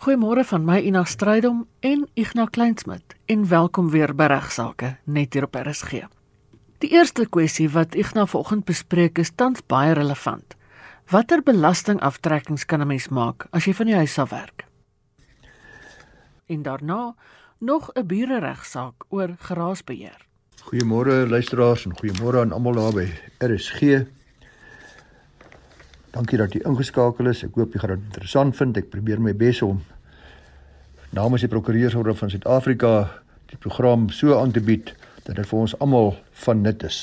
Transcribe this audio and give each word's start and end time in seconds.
Goeiemôre 0.00 0.46
van 0.48 0.62
my 0.64 0.78
Ina 0.80 1.02
Strydom 1.04 1.66
en 1.84 2.06
Ignas 2.16 2.48
Kleinsmid 2.54 3.14
en 3.28 3.42
welkom 3.48 3.90
weer 3.92 4.14
by 4.16 4.30
Regsake 4.32 4.94
net 5.04 5.34
hier 5.36 5.44
op 5.44 5.58
RSG. 5.60 6.06
Die 6.80 6.88
eerste 6.96 7.26
kwessie 7.28 7.66
wat 7.74 7.92
Ignas 7.92 8.30
vanoggend 8.32 8.64
bespreek 8.64 9.20
is 9.20 9.34
tans 9.36 9.60
baie 9.68 9.92
relevant. 9.92 10.56
Watter 11.12 11.42
belastingaftrekkings 11.44 12.64
kan 12.64 12.80
'n 12.80 12.86
mens 12.86 13.08
maak 13.08 13.46
as 13.52 13.66
jy 13.66 13.74
van 13.74 13.86
die 13.86 13.94
huis 13.94 14.18
af 14.18 14.30
werk? 14.30 14.64
En 16.48 16.62
daarna 16.62 17.14
nog 17.58 17.90
'n 17.92 18.06
bure 18.06 18.40
regsaak 18.40 19.04
oor 19.10 19.36
garaasbeheer. 19.38 20.26
Goeiemôre 20.64 21.28
luisteraars 21.28 21.84
en 21.84 21.92
goeiemôre 21.92 22.40
aan 22.40 22.52
almal 22.52 22.72
daar 22.72 22.92
by 22.92 23.08
RSG. 23.38 24.08
Dankie 26.10 26.38
dat 26.40 26.54
jy 26.54 26.64
ingeskakel 26.66 27.30
is. 27.30 27.44
Ek 27.46 27.54
hoop 27.54 27.74
jy 27.74 27.80
gaan 27.84 27.94
dit 27.94 28.06
interessant 28.10 28.56
vind. 28.58 28.78
Ek 28.80 28.88
probeer 28.90 29.20
my 29.22 29.34
bes 29.36 29.60
om 29.62 29.78
namens 31.14 31.44
die 31.44 31.50
prokureursorde 31.50 32.16
van 32.18 32.32
Suid-Afrika 32.32 32.94
die 33.50 33.58
program 33.58 34.08
so 34.14 34.34
aan 34.38 34.50
te 34.54 34.62
bied 34.62 34.90
dat 35.26 35.36
dit 35.36 35.46
vir 35.46 35.58
ons 35.58 35.76
almal 35.78 36.16
van 36.44 36.62
nut 36.66 36.82
is. 36.86 36.98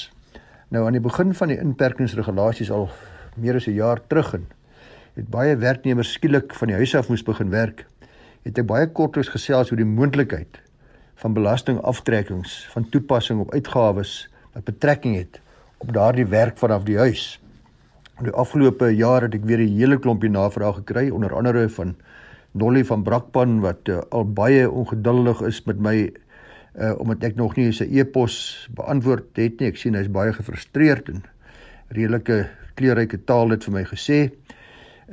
Nou 0.71 0.83
aan 0.87 0.95
die 0.95 1.03
begin 1.03 1.31
van 1.35 1.51
die 1.51 1.59
inperkingsregulasies 1.59 2.71
al 2.75 2.89
meer 3.39 3.55
as 3.55 3.67
'n 3.67 3.79
jaar 3.79 4.01
terug 4.07 4.33
en 4.33 4.45
het 5.15 5.29
baie 5.29 5.55
werknemers 5.55 6.11
skielik 6.13 6.53
van 6.53 6.67
die 6.67 6.75
huis 6.75 6.95
af 6.95 7.09
moes 7.09 7.23
begin 7.23 7.49
werk. 7.49 7.85
Het 8.43 8.57
ek 8.57 8.67
baie 8.67 8.87
kortliks 8.87 9.29
gesels 9.29 9.71
oor 9.71 9.77
die 9.77 9.85
moontlikheid 9.85 10.59
van 11.15 11.33
belastingaftrekkings 11.33 12.67
van 12.73 12.89
toepassing 12.89 13.39
op 13.39 13.53
uitgawes 13.53 14.29
wat 14.53 14.63
betrekking 14.63 15.15
het 15.15 15.39
op 15.77 15.93
daardie 15.93 16.25
werk 16.25 16.57
vanaf 16.57 16.83
die 16.83 16.97
huis. 16.97 17.39
Die 18.17 18.33
afgelope 18.33 18.87
jaar 18.97 19.27
het 19.27 19.35
ek 19.37 19.43
weer 19.45 19.61
'n 19.61 19.77
hele 19.77 19.97
klompie 20.01 20.29
navrae 20.29 20.73
gekry, 20.73 21.09
onder 21.09 21.35
andere 21.35 21.69
van 21.69 21.95
Dolly 22.51 22.83
van 22.85 23.03
Brakpan 23.03 23.59
wat 23.61 23.87
uh, 23.89 23.99
al 24.09 24.25
baie 24.25 24.71
ongeduldig 24.71 25.41
is 25.41 25.63
met 25.65 25.79
my 25.79 26.09
uh 26.77 26.93
omdat 26.99 27.23
ek 27.23 27.35
nog 27.35 27.55
nie 27.55 27.71
sy 27.71 27.83
e-pos 27.83 28.67
beantwoord 28.73 29.37
het 29.37 29.59
nie. 29.59 29.69
Ek 29.69 29.77
sien 29.77 29.93
hy's 29.93 30.09
baie 30.09 30.33
gefrustreerd 30.33 31.09
en 31.09 31.23
redelike 31.89 32.49
kleurryke 32.73 33.23
taal 33.25 33.49
het 33.49 33.63
vir 33.63 33.73
my 33.73 33.85
gesê. 33.85 34.19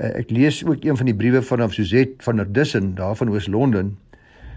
Uh, 0.01 0.17
ek 0.21 0.31
lees 0.31 0.65
ook 0.65 0.85
een 0.85 0.97
van 0.97 1.07
die 1.07 1.15
briewe 1.15 1.43
van 1.43 1.61
af 1.61 1.77
Suzette 1.77 2.25
van 2.25 2.37
der 2.37 2.53
Dussen 2.53 2.95
daar 2.95 3.17
van 3.17 3.29
Oos-London. 3.29 3.97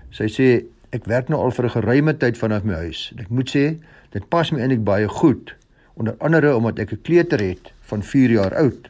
Sy 0.09 0.31
sê 0.31 0.49
ek 0.95 1.05
werk 1.05 1.27
nou 1.27 1.43
al 1.43 1.51
vir 1.51 1.65
'n 1.65 1.75
geruime 1.75 2.17
tyd 2.17 2.37
vanaf 2.37 2.63
my 2.63 2.79
huis. 2.87 3.11
Ek 3.19 3.29
moet 3.29 3.49
sê 3.51 3.75
dit 4.11 4.29
pas 4.29 4.51
my 4.51 4.59
eintlik 4.59 4.83
baie 4.83 5.07
goed 5.07 5.55
onder 5.95 6.15
andere 6.19 6.55
omdat 6.55 6.79
ek 6.79 6.91
'n 6.93 7.01
kleuter 7.03 7.39
het 7.39 7.75
van 7.89 8.03
4 8.03 8.35
jaar 8.37 8.55
oud 8.55 8.89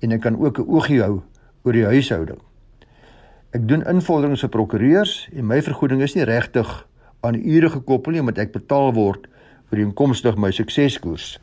en 0.00 0.12
ek 0.12 0.20
kan 0.20 0.38
ook 0.38 0.58
'n 0.58 0.68
oogie 0.68 1.02
hou 1.02 1.22
oor 1.64 1.72
die 1.72 1.84
huishouding. 1.84 2.40
Ek 3.50 3.68
doen 3.68 3.82
invorderings 3.86 4.40
vir 4.40 4.48
prokureurs 4.48 5.28
en 5.34 5.46
my 5.46 5.62
vergoeding 5.62 6.02
is 6.02 6.14
nie 6.14 6.24
regtig 6.24 6.86
aan 7.20 7.34
ure 7.34 7.70
gekoppel 7.70 8.12
nie 8.12 8.20
omdat 8.20 8.38
ek 8.38 8.52
betaal 8.52 8.92
word 8.92 9.26
vir 9.70 9.76
die 9.76 9.86
inkomste 9.86 10.32
my 10.36 10.50
sukseskoers. 10.50 11.38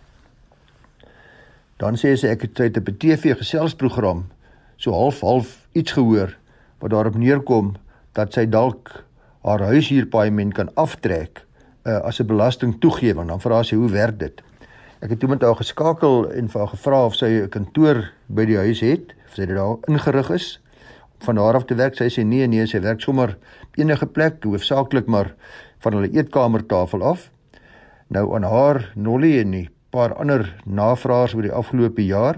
Dan 1.78 1.96
sê 1.96 2.16
sy 2.18 2.28
ek 2.28 2.42
het 2.48 2.54
tyd 2.54 2.78
op 2.78 2.90
TV 3.00 3.36
geselsprogram 3.38 4.26
so 4.78 4.94
half 4.94 5.22
half 5.22 5.68
iets 5.74 5.92
gehoor 5.92 6.38
wat 6.80 6.92
daarop 6.92 7.18
neerkom 7.18 7.76
dat 8.18 8.34
sy 8.34 8.46
dalk 8.46 9.04
haar 9.46 9.62
huishuurpaaiement 9.70 10.54
kan 10.54 10.72
aftrek 10.76 11.44
uh, 11.86 12.02
as 12.04 12.20
'n 12.20 12.28
belasting 12.28 12.80
toegewing. 12.80 13.28
Dan 13.28 13.42
vra 13.42 13.64
sy 13.64 13.76
hoe 13.76 13.90
werk 13.90 14.20
dit? 14.20 14.42
Ek 14.98 15.12
het 15.14 15.20
toe 15.22 15.30
met 15.30 15.44
haar 15.46 15.60
geskakel 15.60 16.24
en 16.34 16.48
vir 16.50 16.64
haar 16.64 16.72
gevra 16.72 17.00
of 17.06 17.16
sy 17.16 17.28
'n 17.44 17.50
kantoor 17.54 18.00
by 18.34 18.46
die 18.46 18.58
huis 18.58 18.80
het, 18.82 19.14
of 19.28 19.36
sy 19.36 19.46
dit 19.46 19.56
daar 19.56 19.78
ingerig 19.88 20.30
is 20.30 20.60
van 21.20 21.38
haar 21.38 21.56
af 21.56 21.66
te 21.66 21.76
werk. 21.76 21.96
Sy 21.96 22.10
sê 22.10 22.26
nee 22.26 22.48
nee, 22.48 22.66
sy 22.66 22.80
werk 22.82 23.02
sommer 23.02 23.38
enige 23.78 24.06
plek, 24.06 24.44
hoofsaaklik 24.44 25.06
maar 25.08 25.36
van 25.80 25.94
hulle 25.94 26.10
eetkamertafel 26.10 27.04
af. 27.04 27.30
Nou 28.08 28.36
aan 28.36 28.44
haar 28.44 28.92
Nolly 28.96 29.40
en 29.40 29.54
'n 29.54 29.70
paar 29.92 30.16
ander 30.16 30.56
navraers 30.66 31.34
oor 31.34 31.42
die 31.42 31.54
afgelope 31.54 32.06
jaar 32.06 32.38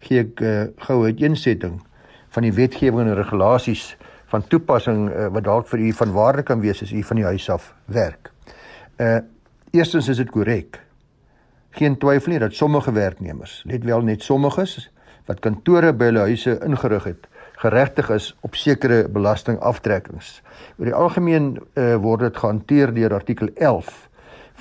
gee 0.00 0.20
ek 0.20 0.40
uh, 0.40 0.64
goue 0.76 1.06
uiteensetting 1.06 1.80
van 2.28 2.42
die 2.42 2.52
wetgewing 2.52 3.08
en 3.08 3.14
regulasies 3.14 3.96
van 4.26 4.42
toepassing 4.48 5.08
uh, 5.08 5.28
wat 5.28 5.44
dalk 5.44 5.68
vir 5.68 5.78
u 5.78 5.92
van 5.92 6.12
waarde 6.12 6.42
kan 6.42 6.60
wees 6.60 6.82
as 6.82 6.92
u 6.92 7.02
van 7.02 7.16
die 7.16 7.24
huis 7.24 7.50
af 7.50 7.74
werk. 7.86 8.32
Uh 8.98 9.20
eerstens 9.72 10.08
is 10.08 10.16
dit 10.16 10.30
korrek 10.30 10.82
geen 11.78 11.98
twyfel 11.98 12.32
nie 12.32 12.40
dat 12.42 12.54
sommige 12.54 12.92
werknemers, 12.92 13.62
let 13.66 13.84
wel 13.84 14.00
net 14.00 14.22
sommiges 14.22 14.90
wat 15.26 15.40
kantore 15.40 15.92
by 15.94 16.10
hulle 16.10 16.26
huise 16.26 16.56
ingerig 16.66 17.04
het, 17.04 17.26
geregtig 17.62 18.10
is 18.10 18.32
op 18.42 18.56
sekere 18.58 19.04
belastingaftrekkings. 19.08 20.40
Oor 20.78 20.88
die 20.90 20.96
algemeen 20.98 21.52
uh, 21.56 21.94
word 22.02 22.26
dit 22.26 22.40
gehanteer 22.42 22.94
deur 22.94 23.14
artikel 23.14 23.52
11 23.54 24.08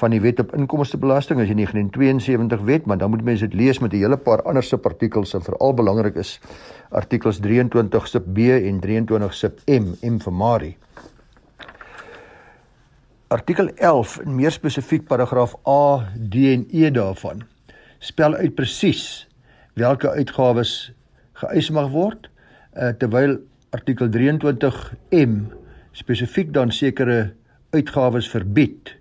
van 0.02 0.14
die 0.14 0.22
Wet 0.22 0.40
op 0.42 0.54
Inkomstebelasting 0.58 1.42
as 1.42 1.50
jy 1.50 1.58
1972 1.60 2.62
wet, 2.66 2.86
maar 2.90 2.98
dan 3.02 3.12
moet 3.14 3.26
mense 3.26 3.48
dit 3.48 3.58
lees 3.58 3.80
met 3.80 3.94
'n 3.94 4.02
hele 4.02 4.18
paar 4.18 4.42
ander 4.42 4.64
subartikels 4.64 5.34
en 5.34 5.42
veral 5.42 5.74
belangrik 5.74 6.16
is 6.16 6.40
artikels 6.90 7.40
23 7.40 8.08
sub 8.08 8.26
B 8.34 8.38
en 8.38 8.80
23 8.80 9.34
sub 9.34 9.60
M, 9.66 9.94
M 10.02 10.20
vir 10.20 10.34
Marie. 10.34 10.78
Artikel 13.32 13.70
11 13.80 14.18
en 14.26 14.34
meer 14.36 14.52
spesifiek 14.52 15.06
paragraaf 15.08 15.54
A, 15.64 16.04
D 16.20 16.50
en 16.52 16.66
E 16.76 16.90
daarvan 16.92 17.46
spel 18.04 18.34
uit 18.36 18.58
presies 18.58 19.04
watter 19.80 20.18
uitgawes 20.20 20.74
geëis 21.40 21.70
mag 21.72 21.88
word 21.94 22.28
uh, 22.28 22.90
terwyl 23.00 23.38
artikel 23.72 24.10
23 24.12 24.82
M 25.16 25.38
spesifiek 25.96 26.52
dan 26.52 26.74
sekere 26.76 27.32
uitgawes 27.72 28.28
verbied. 28.34 28.92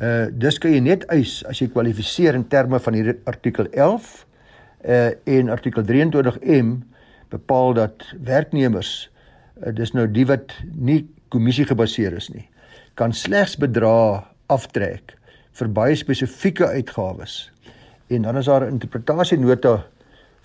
Uh 0.00 0.30
dis 0.32 0.56
kan 0.62 0.72
jy 0.72 0.80
net 0.86 1.04
eis 1.12 1.42
as 1.50 1.60
jy 1.60 1.68
kwalifiseer 1.74 2.38
in 2.38 2.46
terme 2.48 2.80
van 2.80 2.96
hierdie 2.96 3.18
artikel 3.28 3.68
11 3.68 4.14
uh 4.80 5.10
en 5.34 5.52
artikel 5.52 5.84
23 5.84 6.40
M 6.62 6.72
bepaal 7.28 7.76
dat 7.82 8.08
werknemers 8.16 8.94
uh, 9.60 9.74
dis 9.76 9.92
nou 9.92 10.08
die 10.08 10.24
wat 10.24 10.56
nie 10.72 11.02
kommissie 11.28 11.68
gebaseer 11.68 12.16
is 12.16 12.30
nie 12.32 12.46
kan 13.00 13.14
slegs 13.16 13.56
bedrae 13.56 14.20
aftrek 14.52 15.14
vir 15.56 15.68
baie 15.72 15.96
spesifieke 15.96 16.66
uitgawes. 16.68 17.48
En 18.12 18.26
dan 18.26 18.36
is 18.36 18.46
daar 18.46 18.66
'n 18.66 18.76
interpretasienota 18.76 19.86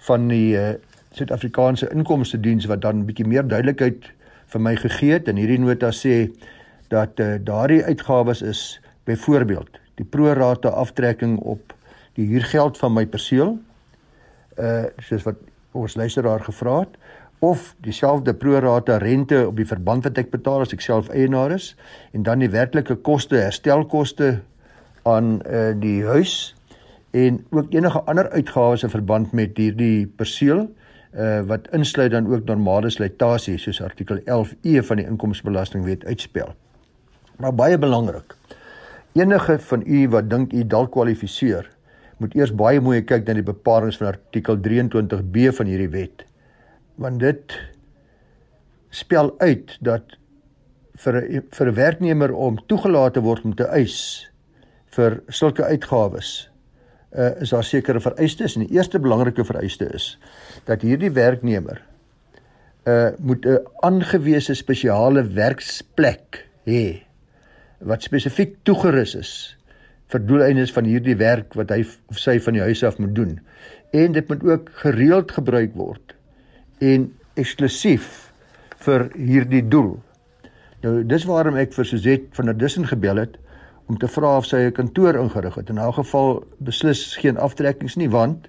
van 0.07 0.27
die 0.27 0.55
uh, 0.55 0.73
Suid-Afrikaanse 1.11 1.89
Inkomste 1.91 2.39
Diens 2.39 2.65
wat 2.65 2.81
dan 2.81 2.95
'n 2.99 3.05
bietjie 3.05 3.27
meer 3.27 3.47
duidelikheid 3.47 4.11
vir 4.47 4.61
my 4.61 4.75
gegee 4.75 5.11
het 5.11 5.27
en 5.27 5.35
hierdie 5.35 5.59
nota 5.59 5.91
sê 5.91 6.31
dat 6.87 7.19
uh, 7.19 7.35
daardie 7.43 7.83
uitgawes 7.83 8.41
is 8.41 8.79
byvoorbeeld 9.03 9.79
die 9.95 10.05
prorate 10.05 10.69
aftrekking 10.69 11.39
op 11.39 11.73
die 12.13 12.27
huurgeld 12.27 12.77
van 12.77 12.93
my 12.93 13.05
perseel 13.05 13.59
uh 14.59 14.83
soos 14.97 15.23
wat 15.23 15.35
ons 15.71 15.95
luisteraar 15.95 16.39
gevra 16.39 16.79
het 16.79 16.95
of 17.45 17.75
dieselfde 17.85 18.33
prorata 18.33 18.97
rente 18.97 19.47
op 19.47 19.57
die 19.59 19.67
verband 19.69 20.05
wat 20.07 20.17
ek 20.21 20.31
betaal 20.33 20.65
as 20.65 20.73
ek 20.75 20.83
self 20.85 21.09
eienaar 21.13 21.53
is 21.55 21.73
en 22.15 22.25
dan 22.27 22.41
die 22.43 22.51
werklike 22.53 22.97
koste 23.05 23.37
herstelkoste 23.41 24.39
aan 25.05 25.37
uh, 25.45 25.71
die 25.77 26.01
huis 26.07 26.55
en 27.15 27.39
ook 27.55 27.73
enige 27.75 28.01
ander 28.11 28.29
uitgawes 28.33 28.83
in 28.83 28.93
verband 28.93 29.35
met 29.37 29.57
hierdie 29.61 30.07
perseel 30.19 30.65
uh, 30.65 31.41
wat 31.47 31.69
insluit 31.75 32.11
dan 32.11 32.27
ook 32.31 32.47
normale 32.49 32.89
slytasie 32.91 33.57
soos 33.61 33.81
artikel 33.81 34.19
11E 34.25 34.81
van 34.89 34.99
die 34.99 35.07
inkomstebelastingwet 35.07 36.03
uitspel. 36.05 36.51
Maar 37.39 37.55
baie 37.55 37.77
belangrik. 37.79 38.35
Enige 39.15 39.59
van 39.69 39.83
u 39.85 40.01
wat 40.11 40.29
dink 40.29 40.53
u 40.53 40.65
dalk 40.67 40.91
kwalifiseer, 40.91 41.69
moet 42.19 42.35
eers 42.35 42.51
baie 42.55 42.81
mooi 42.83 43.01
kyk 43.03 43.27
na 43.27 43.37
die 43.37 43.47
bepalinge 43.47 43.95
van 43.99 44.11
artikel 44.11 44.59
23B 44.67 45.51
van 45.55 45.71
hierdie 45.71 45.91
wet 45.95 46.25
want 46.95 47.19
dit 47.19 47.57
spel 48.89 49.33
uit 49.37 49.77
dat 49.81 50.17
vir 50.95 51.21
'n 51.21 51.43
vir 51.51 51.67
'n 51.67 51.75
werknemer 51.75 52.33
om 52.33 52.59
toegelaat 52.67 53.13
te 53.13 53.21
word 53.21 53.43
om 53.43 53.55
te 53.55 53.67
eis 53.67 54.29
vir 54.95 55.23
sulke 55.27 55.63
uitgawes 55.63 56.49
uh, 57.17 57.41
is 57.41 57.49
daar 57.49 57.63
sekere 57.63 57.99
vereistes. 57.99 58.55
En 58.55 58.65
die 58.65 58.75
eerste 58.75 58.99
belangrike 58.99 59.43
vereiste 59.45 59.85
is 59.93 60.19
dat 60.63 60.81
hierdie 60.81 61.11
werknemer 61.11 61.81
uh 62.85 63.09
moet 63.17 63.45
'n 63.45 63.65
aangewese 63.81 64.53
spesiale 64.53 65.23
werksplek 65.23 66.45
hê 66.65 67.03
wat 67.79 68.03
spesifiek 68.03 68.57
toegerus 68.63 69.15
is 69.15 69.57
vir 70.07 70.25
doeleindes 70.25 70.71
van 70.71 70.83
hierdie 70.83 71.15
werk 71.17 71.53
wat 71.53 71.69
hy 71.69 71.85
of 72.07 72.19
sy 72.19 72.39
van 72.39 72.53
die 72.53 72.61
huis 72.61 72.83
af 72.83 72.97
moet 72.97 73.15
doen. 73.15 73.39
En 73.91 74.11
dit 74.11 74.27
moet 74.27 74.43
ook 74.43 74.69
gereeld 74.73 75.31
gebruik 75.31 75.73
word 75.73 76.14
en 76.85 77.09
eksklusief 77.39 78.11
vir 78.85 79.09
hierdie 79.15 79.63
doel. 79.67 79.95
Nou 80.83 80.99
dis 81.07 81.25
waarom 81.25 81.57
ek 81.57 81.73
vir 81.73 81.87
Suzette 81.89 82.37
van 82.37 82.51
der 82.51 82.57
Dussen 82.61 82.87
gebel 82.89 83.23
het 83.23 83.39
om 83.89 83.97
te 84.01 84.09
vra 84.09 84.37
of 84.37 84.45
sy 84.45 84.57
'n 84.67 84.71
kantoor 84.71 85.15
ingerig 85.15 85.55
het. 85.55 85.69
In 85.69 85.79
'n 85.79 85.93
geval 85.93 86.43
beslis 86.57 87.17
geen 87.17 87.37
aftrekkings 87.37 87.95
nie 87.95 88.09
want 88.09 88.47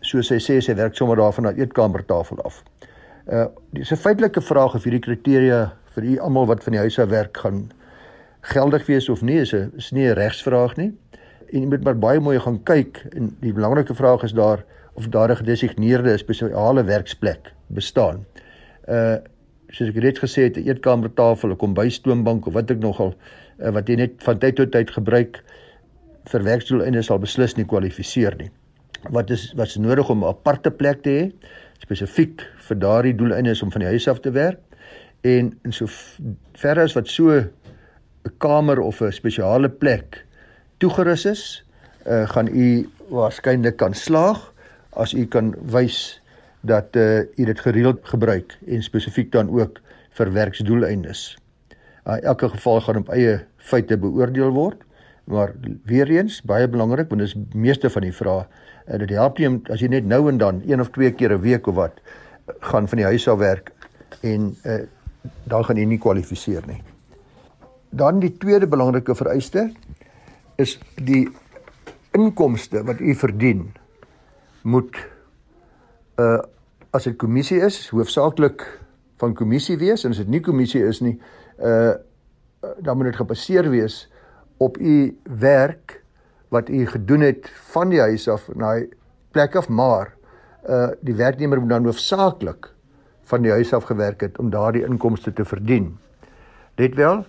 soos 0.00 0.26
sy 0.26 0.38
sê 0.38 0.60
sy 0.60 0.74
werk 0.74 0.96
sommer 0.96 1.16
daar 1.16 1.32
van 1.32 1.44
haar 1.44 1.58
eetkamertafel 1.58 2.42
af. 2.44 2.62
Uh 3.26 3.46
dis 3.72 3.92
'n 3.92 3.96
feitelike 3.96 4.40
vraag 4.40 4.74
of 4.74 4.84
hierdie 4.84 5.00
kriteria 5.00 5.72
vir 5.94 6.04
u 6.04 6.18
almal 6.18 6.46
wat 6.46 6.64
van 6.64 6.72
die 6.72 6.80
huis 6.80 6.98
af 6.98 7.08
werk 7.08 7.36
gaan 7.36 7.70
geldig 8.40 8.86
wees 8.86 9.08
of 9.08 9.22
nie 9.22 9.40
is 9.40 9.52
'n 9.52 9.72
is 9.76 9.92
nie 9.92 10.08
'n 10.08 10.14
regsvraag 10.14 10.76
nie. 10.76 10.92
En 11.52 11.60
jy 11.60 11.66
moet 11.66 11.84
maar 11.84 11.98
baie 11.98 12.20
mooi 12.20 12.40
gaan 12.40 12.62
kyk 12.62 13.06
en 13.16 13.36
die 13.40 13.52
belangrike 13.52 13.94
vraag 13.94 14.22
is 14.22 14.32
daar 14.32 14.64
of 14.94 15.08
daar 15.08 15.30
'n 15.30 15.36
gedesigneerde 15.36 16.16
spesiale 16.18 16.84
werksplek 16.84 17.52
bestaan. 17.74 18.26
Uh 18.88 19.20
soos 19.72 19.88
ek 19.88 20.02
reeds 20.04 20.20
gesê 20.20 20.42
het, 20.48 20.56
'n 20.56 20.68
eetkamertafel, 20.68 21.50
'n 21.50 21.56
kombuisstoombank 21.56 22.46
of 22.46 22.52
wat 22.52 22.70
ek 22.70 22.78
nogal 22.78 23.14
uh, 23.58 23.70
wat 23.70 23.88
jy 23.88 23.96
net 23.96 24.22
van 24.22 24.38
tyd 24.38 24.56
tot 24.56 24.72
tyd 24.72 24.90
gebruik 24.90 25.42
vir 26.30 26.42
werksdoeleindes 26.42 27.06
sal 27.06 27.18
beslis 27.18 27.56
nie 27.56 27.64
kwalifiseer 27.64 28.36
nie. 28.38 28.50
Wat 29.10 29.30
is 29.30 29.52
wat 29.56 29.66
is 29.66 29.76
nodig 29.76 30.10
om 30.10 30.24
'n 30.24 30.28
aparte 30.28 30.70
plek 30.70 31.02
te 31.02 31.10
hê 31.10 31.32
spesifiek 31.78 32.42
vir 32.68 32.78
daardie 32.78 33.14
doeleindes 33.14 33.62
om 33.62 33.70
van 33.70 33.80
die 33.80 33.88
huis 33.88 34.08
af 34.08 34.20
te 34.20 34.30
werk? 34.30 34.60
En 35.22 35.58
in 35.64 35.72
so 35.72 35.86
ver 36.52 36.78
as 36.78 36.94
wat 36.94 37.08
so 37.08 37.30
'n 37.30 37.50
kamer 38.38 38.80
of 38.80 39.00
'n 39.00 39.12
spesiale 39.12 39.68
plek 39.68 40.26
toegerus 40.78 41.24
is, 41.26 41.64
uh, 42.06 42.28
gaan 42.28 42.48
u 42.48 42.88
waarskynlik 43.08 43.76
kan 43.76 43.94
slaag 43.94 44.52
as 44.90 45.12
u 45.14 45.26
kan 45.26 45.54
wys 45.62 46.21
dat 46.62 46.96
uh 46.96 47.20
u 47.36 47.44
dit 47.44 47.60
gereeld 47.60 48.00
gebruik 48.02 48.58
en 48.66 48.82
spesifiek 48.82 49.32
dan 49.32 49.50
ook 49.50 49.80
vir 50.10 50.32
werksdoeleindes. 50.32 51.38
Uh, 52.06 52.22
elke 52.22 52.48
geval 52.48 52.80
gaan 52.80 52.96
op 52.96 53.08
eie 53.08 53.44
feite 53.56 53.98
beoordeel 53.98 54.50
word, 54.50 54.82
maar 55.24 55.54
weer 55.84 56.10
eens 56.10 56.42
baie 56.42 56.68
belangrik 56.68 57.08
want 57.08 57.20
dis 57.20 57.36
meeste 57.54 57.90
van 57.90 58.02
die 58.02 58.14
vrae 58.14 58.46
en 58.86 58.94
uh, 58.94 59.06
dit 59.06 59.14
help 59.16 59.38
nie 59.38 59.50
as 59.70 59.82
jy 59.82 59.88
net 59.88 60.06
nou 60.06 60.28
en 60.30 60.38
dan 60.38 60.62
een 60.66 60.80
of 60.80 60.90
twee 60.90 61.12
keer 61.12 61.34
'n 61.34 61.40
week 61.40 61.66
of 61.66 61.74
wat 61.74 62.00
gaan 62.60 62.88
van 62.88 62.98
die 62.98 63.06
huis 63.06 63.28
af 63.28 63.38
werk 63.38 63.72
en 64.20 64.56
uh 64.64 64.82
dan 65.44 65.64
gaan 65.64 65.76
jy 65.76 65.84
nie 65.86 65.98
kwalifiseer 65.98 66.64
nie. 66.66 66.82
Dan 67.90 68.18
die 68.18 68.32
tweede 68.42 68.66
belangrike 68.66 69.14
vereiste 69.14 69.70
is 70.56 70.78
die 70.96 71.28
inkomste 72.10 72.82
wat 72.84 73.00
u 73.00 73.14
verdien 73.14 73.72
moet 74.62 74.96
uh 76.20 76.40
as 76.92 77.06
dit 77.08 77.16
kommissie 77.16 77.56
is, 77.64 77.86
hoofsaaklik 77.88 78.66
van 79.16 79.32
kommissie 79.32 79.78
wees 79.80 80.02
en 80.04 80.12
as 80.12 80.18
dit 80.20 80.28
nie 80.28 80.42
kommissie 80.44 80.82
is 80.84 81.00
nie, 81.00 81.14
uh 81.58 81.94
dan 82.84 82.96
moet 82.96 83.08
dit 83.10 83.16
gebaseer 83.18 83.66
wees 83.72 84.04
op 84.62 84.76
u 84.78 85.16
werk 85.40 86.02
wat 86.52 86.68
u 86.68 86.84
gedoen 86.86 87.24
het 87.24 87.48
van 87.72 87.90
die 87.90 88.00
huis 88.00 88.28
af 88.28 88.44
na 88.54 88.74
die 88.78 88.90
plek 89.32 89.56
af 89.56 89.68
maar 89.68 90.12
uh 90.68 90.92
die 91.00 91.16
werknemer 91.16 91.60
moet 91.60 91.72
dan 91.72 91.88
hoofsaaklik 91.88 92.68
van 93.32 93.42
die 93.42 93.50
huis 93.50 93.72
af 93.72 93.88
gewerk 93.88 94.20
het 94.20 94.38
om 94.38 94.50
daardie 94.50 94.84
inkomste 94.84 95.32
te 95.32 95.44
verdien. 95.44 95.96
Let 96.76 96.94
wel, 96.94 97.24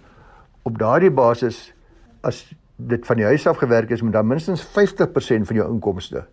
op 0.63 0.77
daardie 0.77 1.11
basis 1.11 1.73
as 2.21 2.43
dit 2.75 3.05
van 3.05 3.15
die 3.15 3.25
huis 3.25 3.47
af 3.47 3.57
gewerk 3.57 3.89
is, 3.89 4.01
moet 4.01 4.13
dan 4.13 4.27
minstens 4.27 4.65
50% 4.65 5.47
van 5.47 5.55
jou 5.55 5.71
inkomste 5.71 6.25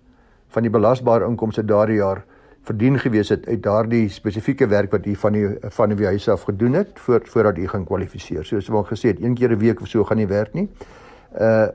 van 0.51 0.67
die 0.67 0.73
belasbare 0.73 1.29
inkomste 1.31 1.65
daardie 1.65 2.01
jaar 2.01 2.25
verdien 2.63 2.99
gewees 2.99 3.29
het 3.29 3.47
uit 3.49 3.63
daardie 3.63 4.09
spesifieke 4.09 4.67
werk 4.67 4.93
wat 4.93 5.07
u 5.07 5.15
van 5.17 5.33
die 5.33 5.47
van 5.77 5.95
die 5.97 6.07
huis 6.07 6.29
af 6.29 6.43
gedoen 6.49 6.73
het 6.73 6.99
voor 7.01 7.21
voordat 7.25 7.59
u 7.59 7.69
gaan 7.69 7.85
kwalifiseer. 7.85 8.45
Soos 8.45 8.69
wat 8.69 8.91
gesê 8.93 9.15
het, 9.15 9.23
een 9.23 9.35
keer 9.35 9.51
'n 9.51 9.59
week 9.59 9.81
of 9.81 9.89
so 9.89 10.05
gaan 10.05 10.17
nie 10.17 10.27
werk 10.27 10.53
nie. 10.55 10.69
Uh 11.41 11.69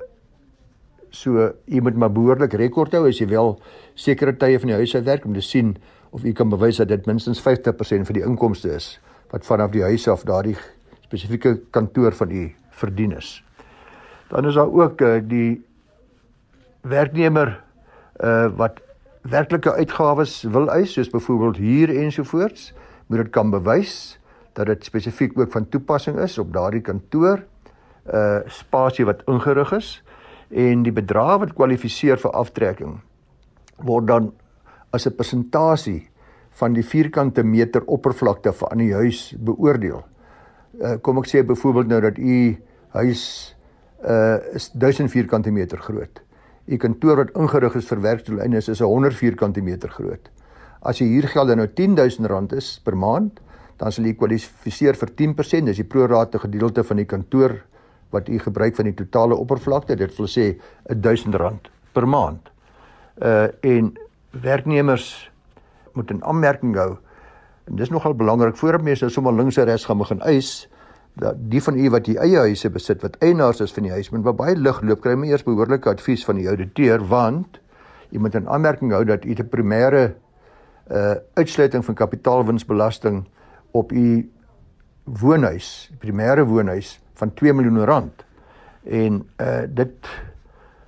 so 1.10 1.52
u 1.66 1.82
moet 1.82 1.96
maar 1.96 2.12
behoorlik 2.12 2.54
rekord 2.54 2.92
hou 2.92 3.08
as 3.08 3.20
jy 3.20 3.28
wel 3.28 3.60
sekere 3.94 4.36
tye 4.38 4.60
van 4.60 4.68
die 4.68 4.76
huis 4.76 4.96
uit 4.96 5.06
werk 5.06 5.26
om 5.26 5.34
te 5.34 5.42
sien 5.42 5.78
of 6.10 6.24
u 6.24 6.32
kan 6.32 6.50
bewys 6.50 6.78
dat 6.78 6.88
dit 6.88 7.06
minstens 7.06 7.40
50% 7.40 7.44
van 8.04 8.14
die 8.14 8.24
inkomste 8.24 8.74
is 8.76 9.00
wat 9.32 9.46
vanaf 9.46 9.72
die 9.72 9.84
huis 9.84 10.08
af 10.08 10.24
daardie 10.24 10.58
spesifieke 11.02 11.62
kantoor 11.70 12.12
van 12.12 12.32
u 12.32 12.54
verdien 12.70 13.12
is. 13.12 13.44
Dan 14.28 14.46
is 14.46 14.54
daar 14.54 14.72
ook 14.72 15.02
uh, 15.02 15.22
die 15.24 15.66
werknemer 16.82 17.64
uh 18.24 18.48
wat 18.56 18.85
werklike 19.30 19.74
uitgawes 19.74 20.44
wil 20.54 20.70
eis 20.70 20.94
soos 20.94 21.10
byvoorbeeld 21.10 21.58
huur 21.58 21.90
ensovoorts 21.90 22.74
moet 23.08 23.24
dit 23.24 23.30
kan 23.34 23.50
bewys 23.50 24.20
dat 24.54 24.70
dit 24.70 24.86
spesifiek 24.86 25.38
ook 25.40 25.52
van 25.52 25.70
toepassing 25.70 26.20
is 26.22 26.38
op 26.38 26.54
daardie 26.54 26.82
kantoor 26.82 27.44
uh 28.14 28.40
spasie 28.46 29.06
wat 29.06 29.24
ingerig 29.26 29.72
is 29.74 29.90
en 30.50 30.84
die 30.86 30.94
bedrag 30.94 31.40
wat 31.42 31.56
kwalifiseer 31.58 32.22
vir 32.22 32.36
aftrekking 32.38 33.00
word 33.82 34.08
dan 34.08 34.34
as 34.94 35.08
'n 35.08 35.16
persentasie 35.16 36.10
van 36.50 36.74
die 36.74 36.86
vierkante 36.86 37.44
meter 37.44 37.84
oppervlakte 37.86 38.54
van 38.54 38.78
die 38.78 38.94
huis 38.94 39.34
beoordeel. 39.40 40.06
Uh 40.80 40.96
kom 41.02 41.18
ek 41.18 41.28
sê 41.28 41.44
byvoorbeeld 41.44 41.88
nou 41.88 42.02
dat 42.02 42.18
u 42.18 42.58
huis 42.96 43.56
uh 44.04 44.38
is 44.54 44.72
1000 44.72 45.12
vierkante 45.12 45.52
meter 45.52 45.78
groot. 45.78 46.22
U 46.66 46.78
kantoor 46.82 47.20
wat 47.22 47.36
ingerig 47.38 47.76
is 47.78 47.86
vir 47.86 48.02
werkdoeleindes 48.02 48.70
is 48.70 48.82
'n 48.82 48.90
100 48.90 49.16
vierkante 49.16 49.62
meter 49.62 49.90
groot. 49.90 50.30
As 50.82 51.00
u 51.02 51.06
huurgeld 51.06 51.56
nou 51.56 51.68
R10000 51.68 52.54
is 52.54 52.80
per 52.84 52.98
maand, 52.98 53.40
dan 53.78 53.92
sal 53.92 54.06
u 54.06 54.14
kwalifiseer 54.14 54.96
vir 54.96 55.10
10%, 55.16 55.66
dis 55.66 55.78
die 55.78 55.84
prorate 55.84 56.40
gedeelte 56.40 56.84
van 56.84 56.98
die 56.98 57.06
kantoor 57.06 57.62
wat 58.10 58.30
u 58.30 58.40
gebruik 58.40 58.76
van 58.76 58.86
die 58.86 58.94
totale 58.94 59.36
oppervlakte. 59.36 59.96
Dit 59.96 60.18
wil 60.18 60.28
sê 60.28 60.58
R1000 60.94 61.70
per 61.94 62.08
maand. 62.08 62.50
Uh 63.22 63.48
en 63.62 63.94
werknemers 64.32 65.32
moet 65.94 66.12
'n 66.12 66.24
aanmerking 66.24 66.76
hou. 66.76 66.98
En 67.66 67.76
dis 67.76 67.90
nogal 67.90 68.14
belangrik 68.14 68.58
voordat 68.58 68.82
mense 68.82 69.10
sommer 69.10 69.34
links 69.34 69.58
en 69.58 69.66
regs 69.66 69.86
gaan 69.86 69.98
begin 69.98 70.22
eis 70.22 70.62
dat 70.62 70.75
die 71.36 71.62
van 71.64 71.78
u 71.80 71.90
wat 71.90 72.06
die 72.06 72.18
eie 72.20 72.38
huise 72.38 72.70
besit 72.70 73.02
wat 73.02 73.16
eienaars 73.24 73.62
is 73.62 73.72
van 73.72 73.84
die 73.84 73.92
huis 73.92 74.10
moet 74.12 74.36
baie 74.36 74.56
lig 74.56 74.82
loop 74.82 75.02
kry 75.02 75.16
my 75.16 75.28
eers 75.28 75.44
behoorlike 75.44 75.90
advies 75.90 76.26
van 76.26 76.36
die 76.36 76.50
ouditeur 76.50 77.06
want 77.08 77.60
jy 78.12 78.20
moet 78.20 78.36
'n 78.36 78.48
aanmerking 78.48 78.92
hou 78.92 79.04
dat 79.06 79.26
u 79.26 79.34
die 79.34 79.44
primêre 79.44 80.16
uh 80.92 81.16
uitsluiting 81.34 81.86
van 81.86 81.96
kapitaalwinsbelasting 81.96 83.26
op 83.72 83.92
u 83.92 84.30
woonhuis, 85.04 85.92
primêre 86.00 86.46
woonhuis 86.46 87.00
van 87.14 87.34
2 87.34 87.54
miljoen 87.54 87.86
rand. 87.86 88.26
En 88.84 89.24
uh 89.42 89.64
dit 89.68 90.10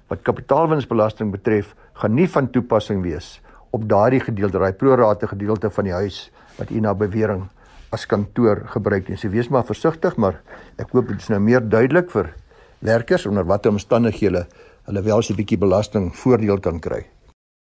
wat 0.08 0.22
kapitaalwinsbelasting 0.22 1.32
betref, 1.32 1.76
gaan 1.94 2.14
nie 2.14 2.30
van 2.30 2.50
toepassing 2.50 3.02
wees 3.04 3.42
op 3.70 3.90
daardie 3.90 4.20
gedeelte, 4.20 4.60
daai 4.60 4.74
prorate 4.74 5.28
gedeelte 5.28 5.70
van 5.70 5.84
die 5.84 5.94
huis 5.94 6.32
wat 6.58 6.70
u 6.70 6.80
na 6.80 6.94
bewering 6.96 7.50
as 7.92 8.06
kantoor 8.06 8.66
gebruik 8.74 9.10
nie. 9.10 9.18
So 9.18 9.30
wees 9.30 9.50
maar 9.50 9.66
versigtig, 9.66 10.18
maar 10.18 10.42
ek 10.78 10.92
hoop 10.92 11.08
dit 11.08 11.22
is 11.22 11.30
nou 11.30 11.40
meer 11.40 11.62
duidelik 11.62 12.12
vir 12.12 12.34
werkers 12.80 13.26
onder 13.26 13.46
watter 13.48 13.72
omstandighede 13.72 14.46
hulle 14.88 15.02
wel 15.04 15.22
so 15.22 15.34
'n 15.34 15.38
bietjie 15.38 15.58
belasting 15.58 16.16
voordeel 16.16 16.60
kan 16.60 16.80
kry. 16.80 17.06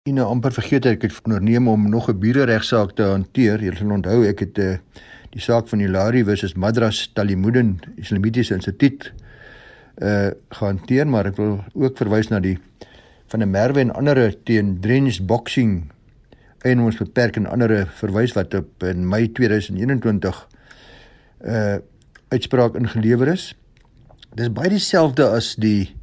En 0.07 0.15
nou 0.15 0.27
amper 0.27 0.51
vergeet 0.51 0.85
ek 0.85 1.01
het 1.01 1.19
onderneem 1.23 1.67
om 1.67 1.89
nog 1.89 2.09
'n 2.09 2.19
bure 2.19 2.43
regsaak 2.43 2.95
te 2.95 3.03
hanteer. 3.03 3.63
Jy 3.63 3.75
sal 3.75 3.91
onthou 3.91 4.25
ek 4.27 4.39
het 4.39 4.57
uh, 4.57 4.77
die 5.31 5.41
saak 5.41 5.67
van 5.67 5.79
Hilary 5.79 6.23
versus 6.23 6.55
Madras 6.55 7.11
Talimuden 7.13 7.79
Islamitiese 7.95 8.53
Instituut 8.53 9.13
uh 10.01 10.31
gehanteer, 10.49 11.07
maar 11.07 11.25
ek 11.25 11.35
wil 11.37 11.63
ook 11.73 11.97
verwys 11.97 12.29
na 12.29 12.39
die 12.39 12.57
van 13.27 13.41
'n 13.41 13.51
Merwe 13.51 13.79
en 13.79 13.93
ander 13.93 14.43
teen 14.43 14.79
Drench 14.81 15.21
Boxing 15.21 15.91
en 16.63 16.83
ons 16.83 16.97
beperk 16.97 17.37
en 17.39 17.49
ander 17.51 17.87
verwys 17.99 18.33
wat 18.37 18.53
op 18.57 18.85
in 18.87 19.07
Mei 19.09 19.27
2021 19.31 20.47
uh 21.43 21.79
uitspraak 22.33 22.73
ingelewer 22.79 23.29
is. 23.29 23.51
Dis 24.33 24.49
baie 24.49 24.71
dieselfde 24.73 25.27
as 25.35 25.51
die 25.61 25.93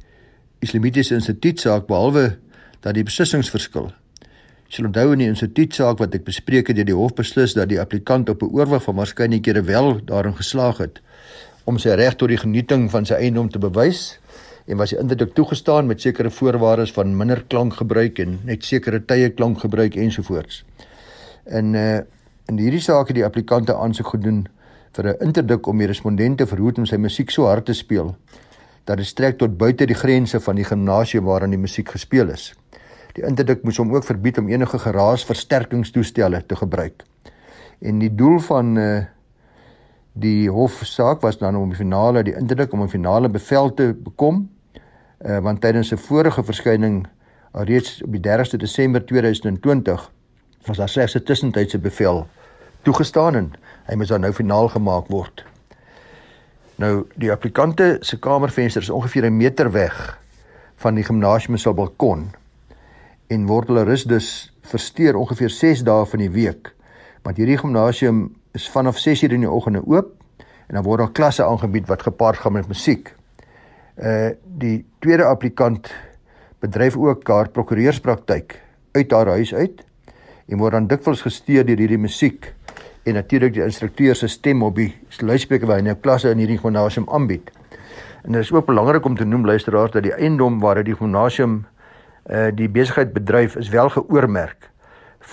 Islamitiese 0.63 1.17
Instituut 1.17 1.59
saak 1.59 1.89
behalwe 1.89 2.37
dat 2.79 2.95
die 2.95 3.03
beslissingsverskil. 3.03 3.89
Jy 4.69 4.77
sal 4.77 4.87
onthou 4.87 5.11
in 5.11 5.19
die 5.19 5.27
instituut 5.27 5.75
saak 5.75 5.99
wat 5.99 6.15
ek 6.15 6.23
bespreek 6.23 6.71
het, 6.71 6.79
het 6.79 6.87
die 6.87 6.95
hof 6.95 7.11
beslis 7.17 7.57
dat 7.57 7.67
die 7.67 7.81
applikant 7.81 8.29
op 8.31 8.43
'n 8.43 8.53
oorwig 8.55 8.83
van 8.83 8.95
waarskynlikhede 8.95 9.65
wel 9.67 9.99
daarin 10.05 10.35
geslaag 10.35 10.77
het 10.77 11.01
om 11.65 11.77
sy 11.77 11.89
reg 11.89 12.15
tot 12.15 12.29
die 12.29 12.39
genieting 12.39 12.89
van 12.91 13.05
sy 13.05 13.13
eiendom 13.13 13.49
te 13.49 13.59
bewys 13.59 14.19
en 14.65 14.77
was 14.77 14.89
die 14.89 14.99
interdik 14.99 15.33
toegestaan 15.33 15.87
met 15.87 16.01
sekere 16.01 16.29
voorwaardes 16.29 16.93
van 16.93 17.17
minder 17.17 17.43
klankgebruik 17.47 18.19
en 18.19 18.39
net 18.45 18.65
sekere 18.65 19.05
tye 19.05 19.29
klankgebruik 19.29 19.95
ensovoorts. 19.95 20.63
In 21.45 21.73
uh 21.73 22.01
in 22.49 22.57
hierdie 22.57 22.81
saak 22.83 23.07
het 23.07 23.15
die 23.15 23.23
applikante 23.23 23.71
aansoek 23.79 24.07
gedoen 24.11 24.47
vir 24.91 25.07
'n 25.07 25.25
interdik 25.27 25.67
om 25.67 25.77
die 25.77 25.87
respondente 25.87 26.47
verhoed 26.47 26.77
om 26.77 26.85
sy 26.85 26.97
musiek 26.97 27.29
so 27.31 27.45
hard 27.45 27.65
te 27.65 27.73
speel 27.73 28.15
dat 28.85 28.97
dit 28.97 29.05
strek 29.05 29.37
tot 29.37 29.57
buite 29.57 29.85
die 29.85 29.95
grense 29.95 30.39
van 30.39 30.55
die 30.55 30.65
gimnasium 30.65 31.23
waarin 31.23 31.49
die 31.49 31.59
musiek 31.59 31.89
gespeel 31.89 32.29
is. 32.29 32.53
Die 33.13 33.23
interdik 33.23 33.63
moes 33.63 33.77
hom 33.77 33.93
ook 33.95 34.03
verbied 34.03 34.37
om 34.37 34.49
enige 34.49 34.79
geraasversterkingstoestelle 34.79 36.45
te 36.45 36.55
gebruik. 36.55 37.03
En 37.79 37.99
die 37.99 38.15
doel 38.15 38.39
van 38.39 38.77
uh 38.77 39.01
die 40.13 40.49
hofsaak 40.49 41.21
was 41.21 41.37
dan 41.37 41.55
om 41.55 41.69
die 41.69 41.77
finale 41.77 42.23
die 42.23 42.35
interdik 42.35 42.73
om 42.73 42.81
'n 42.83 42.89
finale 42.89 43.29
bevel 43.29 43.73
te 43.73 43.93
bekom 43.93 44.49
uh, 45.25 45.37
want 45.39 45.61
tydens 45.61 45.91
'n 45.91 45.97
vorige 45.97 46.43
verskyning 46.43 47.07
reeds 47.51 48.01
op 48.03 48.11
die 48.11 48.21
30ste 48.21 48.57
Desember 48.57 49.05
2020 49.05 50.11
was 50.65 50.77
daar 50.77 50.89
slegs 50.89 51.15
'n 51.15 51.23
tussentydse 51.23 51.79
bevel 51.79 52.27
toegestaan 52.81 53.35
en 53.35 53.51
hy 53.85 53.95
moet 53.95 54.07
dan 54.07 54.21
nou 54.21 54.33
finaal 54.33 54.67
gemaak 54.67 55.07
word. 55.07 55.45
Nou 56.75 57.05
die 57.15 57.31
applikante 57.31 57.97
se 57.99 58.19
kamervenster 58.19 58.81
is 58.81 58.89
ongeveer 58.89 59.25
'n 59.25 59.37
meter 59.37 59.71
weg 59.71 60.19
van 60.75 60.95
die 60.95 61.03
gimnasium 61.03 61.57
se 61.57 61.73
balkon 61.73 62.31
en 63.27 63.45
word 63.45 63.67
hulle 63.67 63.83
rus 63.83 64.03
dus 64.03 64.53
versteur 64.61 65.15
ongeveer 65.15 65.49
6 65.49 65.83
dae 65.83 66.05
van 66.05 66.19
die 66.19 66.31
week. 66.31 66.75
Want 67.21 67.37
hierdie 67.37 67.57
gimnasium 67.57 68.35
is 68.51 68.69
vanaf 68.69 68.97
6:00 68.97 69.31
in 69.31 69.39
die 69.45 69.49
oggend 69.49 69.81
oop 69.85 70.11
en 70.67 70.75
dan 70.75 70.83
word 70.83 70.99
daar 70.99 71.11
klasse 71.11 71.43
aangebied 71.43 71.87
wat 71.87 72.01
gepaard 72.01 72.37
gaan 72.37 72.53
met 72.53 72.67
musiek. 72.67 73.15
Uh 73.97 74.29
die 74.43 74.85
tweede 74.99 75.23
applikant 75.23 75.91
bedryf 76.59 76.97
ook 76.97 77.27
haar 77.27 77.49
prokureurspraktyk 77.49 78.59
uit 78.91 79.11
haar 79.11 79.27
huis 79.27 79.53
uit 79.53 79.83
en 80.47 80.57
word 80.57 80.71
dan 80.71 80.87
dikwels 80.87 81.21
gesteer 81.21 81.65
deur 81.65 81.77
hierdie 81.77 81.97
musiek 81.97 82.53
en 83.03 83.13
natuurlik 83.13 83.53
die 83.53 83.63
instrukteur 83.63 84.15
se 84.15 84.27
stem 84.27 84.63
op 84.63 84.75
die 84.75 84.93
luidspreker 85.19 85.67
wat 85.67 85.81
hy 85.81 85.85
nou 85.89 85.95
klasse 85.95 86.29
in 86.29 86.37
hierdie 86.37 86.59
gimnasium 86.61 87.07
aanbied. 87.09 87.51
En 88.23 88.31
dit 88.31 88.41
is 88.41 88.51
ook 88.51 88.65
belangrik 88.65 89.05
om 89.05 89.15
te 89.17 89.25
noem 89.25 89.45
luisteraars 89.45 89.91
dat 89.91 90.03
die 90.03 90.13
eiendom 90.13 90.59
waar 90.59 90.83
die 90.83 90.95
gimnasium 90.95 91.65
uh 92.29 92.51
die 92.53 92.69
besigheid 92.69 93.13
bedryf 93.13 93.55
is 93.55 93.69
wel 93.69 93.89
geoormerk 93.89 94.69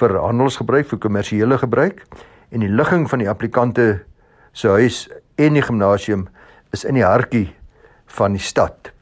vir 0.00 0.16
handelsgebruik 0.16 0.88
vir 0.88 0.98
kommersiële 0.98 1.58
gebruik 1.58 2.02
en 2.50 2.60
die 2.60 2.72
ligging 2.72 3.08
van 3.10 3.18
die 3.18 3.28
applikante 3.28 4.04
se 4.52 4.68
huis 4.68 5.08
en 5.36 5.52
die 5.54 5.62
gimnasium 5.62 6.28
is 6.72 6.84
in 6.84 6.94
die 6.94 7.04
hartjie 7.04 7.48
van 8.18 8.32
die 8.32 8.42
stad. 8.42 8.92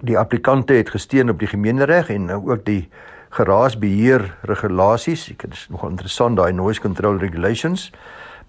Die 0.00 0.18
applikante 0.18 0.76
het 0.78 0.90
gesteun 0.90 1.30
op 1.30 1.38
die 1.38 1.50
gemeenereg 1.50 2.10
en 2.14 2.28
nou 2.30 2.40
ook 2.50 2.64
die 2.64 2.88
geraasbeheer 3.34 4.24
regulasies. 4.48 5.26
Ek 5.34 5.48
is 5.50 5.66
nogal 5.72 5.90
interessant 5.96 6.38
daai 6.38 6.52
noise 6.52 6.80
control 6.80 7.18
regulations. 7.18 7.90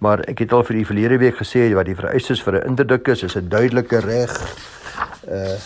Maar 0.00 0.22
ek 0.32 0.46
het 0.46 0.52
al 0.56 0.64
vir 0.64 0.80
die 0.80 0.86
verlede 0.88 1.18
week 1.20 1.36
gesê 1.42 1.66
wat 1.76 1.90
die 1.90 1.98
vereistes 1.98 2.40
vir 2.42 2.60
'n 2.60 2.68
interdik 2.72 3.08
is, 3.08 3.22
is 3.22 3.36
'n 3.36 3.48
duidelike 3.48 4.00
reg. 4.00 4.32
Uh 5.28 5.58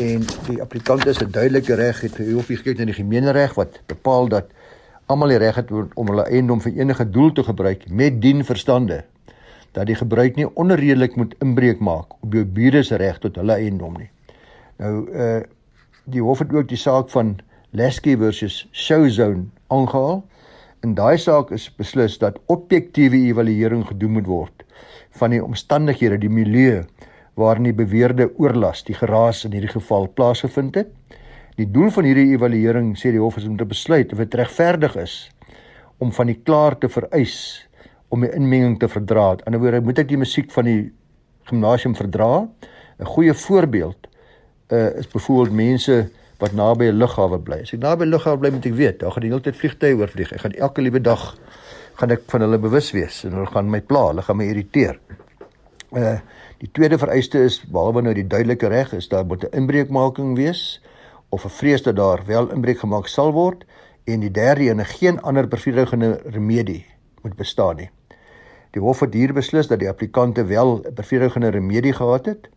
en 0.00 0.22
die 0.48 0.60
applikant 0.62 1.06
is 1.06 1.18
'n 1.20 1.30
duidelike 1.30 1.74
reg 1.74 2.00
het 2.00 2.16
hoef 2.16 2.48
jy 2.48 2.56
kyk 2.56 2.78
na 2.78 2.84
die 2.84 2.96
gemeenereg 2.96 3.54
wat 3.54 3.80
bepaal 3.86 4.28
dat 4.28 4.46
almal 5.06 5.32
die 5.34 5.40
reg 5.42 5.58
het 5.60 5.72
om 5.72 6.08
hulle 6.08 6.24
eiendom 6.30 6.60
vir 6.64 6.78
enige 6.80 7.04
doel 7.10 7.32
te 7.32 7.44
gebruik 7.44 7.88
met 7.90 8.20
dien 8.22 8.44
verstande 8.44 9.04
dat 9.74 9.88
die 9.90 9.98
gebruik 9.98 10.36
nie 10.38 10.46
onredelik 10.54 11.16
moet 11.18 11.34
inbreuk 11.42 11.80
maak 11.82 12.14
op 12.22 12.34
jou 12.34 12.44
bure 12.44 12.82
se 12.86 12.96
reg 12.96 13.18
tot 13.18 13.36
hulle 13.40 13.56
eiendom 13.58 13.98
nie. 13.98 14.10
Nou 14.78 14.94
uh 15.10 15.42
die 16.04 16.20
hof 16.20 16.42
het 16.42 16.50
ook 16.52 16.66
die 16.68 16.76
saak 16.76 17.08
van 17.08 17.38
Lasky 17.72 18.12
versus 18.20 18.66
Showzone 18.76 19.46
aangehaal. 19.72 20.18
In 20.84 20.92
daai 20.94 21.16
saak 21.18 21.48
is 21.56 21.70
beslis 21.78 22.18
dat 22.20 22.36
objektiewe 22.52 23.16
evaluering 23.30 23.86
gedoen 23.88 24.12
moet 24.18 24.28
word 24.28 24.66
van 25.16 25.32
die 25.32 25.40
omstandighede, 25.40 26.18
die 26.20 26.28
milieu 26.28 26.84
waarin 27.40 27.70
die 27.70 27.72
beweerde 27.72 28.28
oorlas, 28.36 28.84
die 28.84 28.94
geraas 28.94 29.46
in 29.48 29.56
hierdie 29.56 29.72
geval 29.72 30.10
plaasgevind 30.12 30.76
het. 30.76 30.92
Die 31.54 31.68
doel 31.70 31.92
van 31.94 32.06
hierdie 32.08 32.32
evaluering 32.34 32.94
sê 32.98 33.12
die 33.14 33.22
hof 33.22 33.36
is 33.38 33.46
om 33.46 33.54
te 33.58 33.66
besluit 33.68 34.10
of 34.12 34.18
dit 34.18 34.34
regverdig 34.40 34.96
is 34.98 35.14
om 36.02 36.10
van 36.12 36.26
die 36.26 36.40
klaar 36.42 36.74
te 36.78 36.88
vereis 36.90 37.36
om 38.10 38.24
die 38.26 38.30
inmenging 38.34 38.74
te 38.82 38.88
verdra. 38.90 39.30
Aan 39.30 39.38
die 39.38 39.46
ander 39.52 39.62
woorde, 39.62 39.82
moet 39.86 40.00
ek 40.02 40.10
die 40.10 40.18
musiek 40.18 40.50
van 40.54 40.66
die 40.66 40.80
gimnasium 41.50 41.94
verdra? 41.94 42.48
'n 42.98 43.10
Goeie 43.10 43.34
voorbeeld 43.34 44.06
uh, 44.70 44.98
is 44.98 45.06
byvoorbeeld 45.10 45.54
mense 45.54 45.96
wat 46.38 46.52
naby 46.52 46.90
'n 46.90 46.98
lughawe 46.98 47.38
bly. 47.38 47.60
As 47.62 47.72
ek 47.74 47.80
naby 47.80 48.04
'n 48.04 48.10
lughawe 48.10 48.38
bly, 48.38 48.50
moet 48.50 48.66
ek 48.66 48.74
weet, 48.74 48.98
daar 48.98 49.12
gaan 49.12 49.22
die 49.22 49.30
hele 49.30 49.42
tyd 49.42 49.56
vliegtye 49.56 49.96
oorvlieg. 49.96 50.32
Ek 50.32 50.40
gaan 50.40 50.58
elke 50.58 50.82
liewe 50.82 51.00
dag 51.00 51.36
gaan 51.94 52.10
ek 52.10 52.26
van 52.26 52.40
hulle 52.40 52.58
bewus 52.58 52.90
wees 52.92 53.24
en 53.24 53.32
hulle 53.32 53.46
gaan 53.46 53.70
my 53.70 53.80
pla, 53.80 54.08
hulle 54.10 54.22
gaan 54.22 54.36
my 54.36 54.46
irriteer. 54.50 54.98
Uh 55.94 56.18
die 56.58 56.70
tweede 56.72 56.96
vereiste 56.98 57.38
is 57.44 57.60
behalwe 57.66 58.00
nou 58.02 58.14
die 58.14 58.26
duidelike 58.26 58.68
reg 58.68 58.92
is 58.94 59.08
daar 59.08 59.26
moet 59.26 59.44
'n 59.44 59.52
inbreukmaking 59.52 60.36
wees 60.36 60.80
of 61.34 61.44
'n 61.44 61.56
vrees 61.60 61.82
dat 61.82 61.96
daar 61.96 62.22
wel 62.26 62.50
inbreuk 62.50 62.78
gemaak 62.78 63.06
sal 63.06 63.32
word 63.32 63.64
en 64.04 64.20
die 64.20 64.30
derde 64.30 64.68
ene 64.70 64.84
geen 64.84 65.20
ander 65.22 65.48
bevredigende 65.48 66.20
remedie 66.24 66.86
moet 67.22 67.36
bestaan 67.36 67.76
nie. 67.76 67.90
Die 68.70 68.82
hof 68.82 69.00
het 69.00 69.14
hier 69.14 69.32
beslis 69.32 69.66
dat 69.66 69.78
die 69.78 69.88
applikante 69.88 70.44
wel 70.44 70.82
'n 70.82 70.94
bevredigende 70.94 71.48
remedie 71.48 71.92
gehad 71.92 72.26
het, 72.26 72.48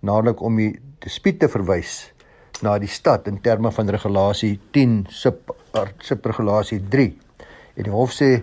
naamlik 0.00 0.40
om 0.40 0.56
die 0.56 0.80
dispuut 0.98 1.38
te 1.38 1.48
verwys 1.48 2.12
na 2.62 2.78
die 2.78 2.88
stad 2.88 3.26
in 3.26 3.40
terme 3.40 3.72
van 3.72 3.88
regulasie 3.88 4.60
10 4.70 5.06
sub 5.08 5.56
subregulasie 5.98 6.82
3. 6.88 7.18
En 7.74 7.82
die 7.82 7.92
hof 7.92 8.12
sê 8.12 8.42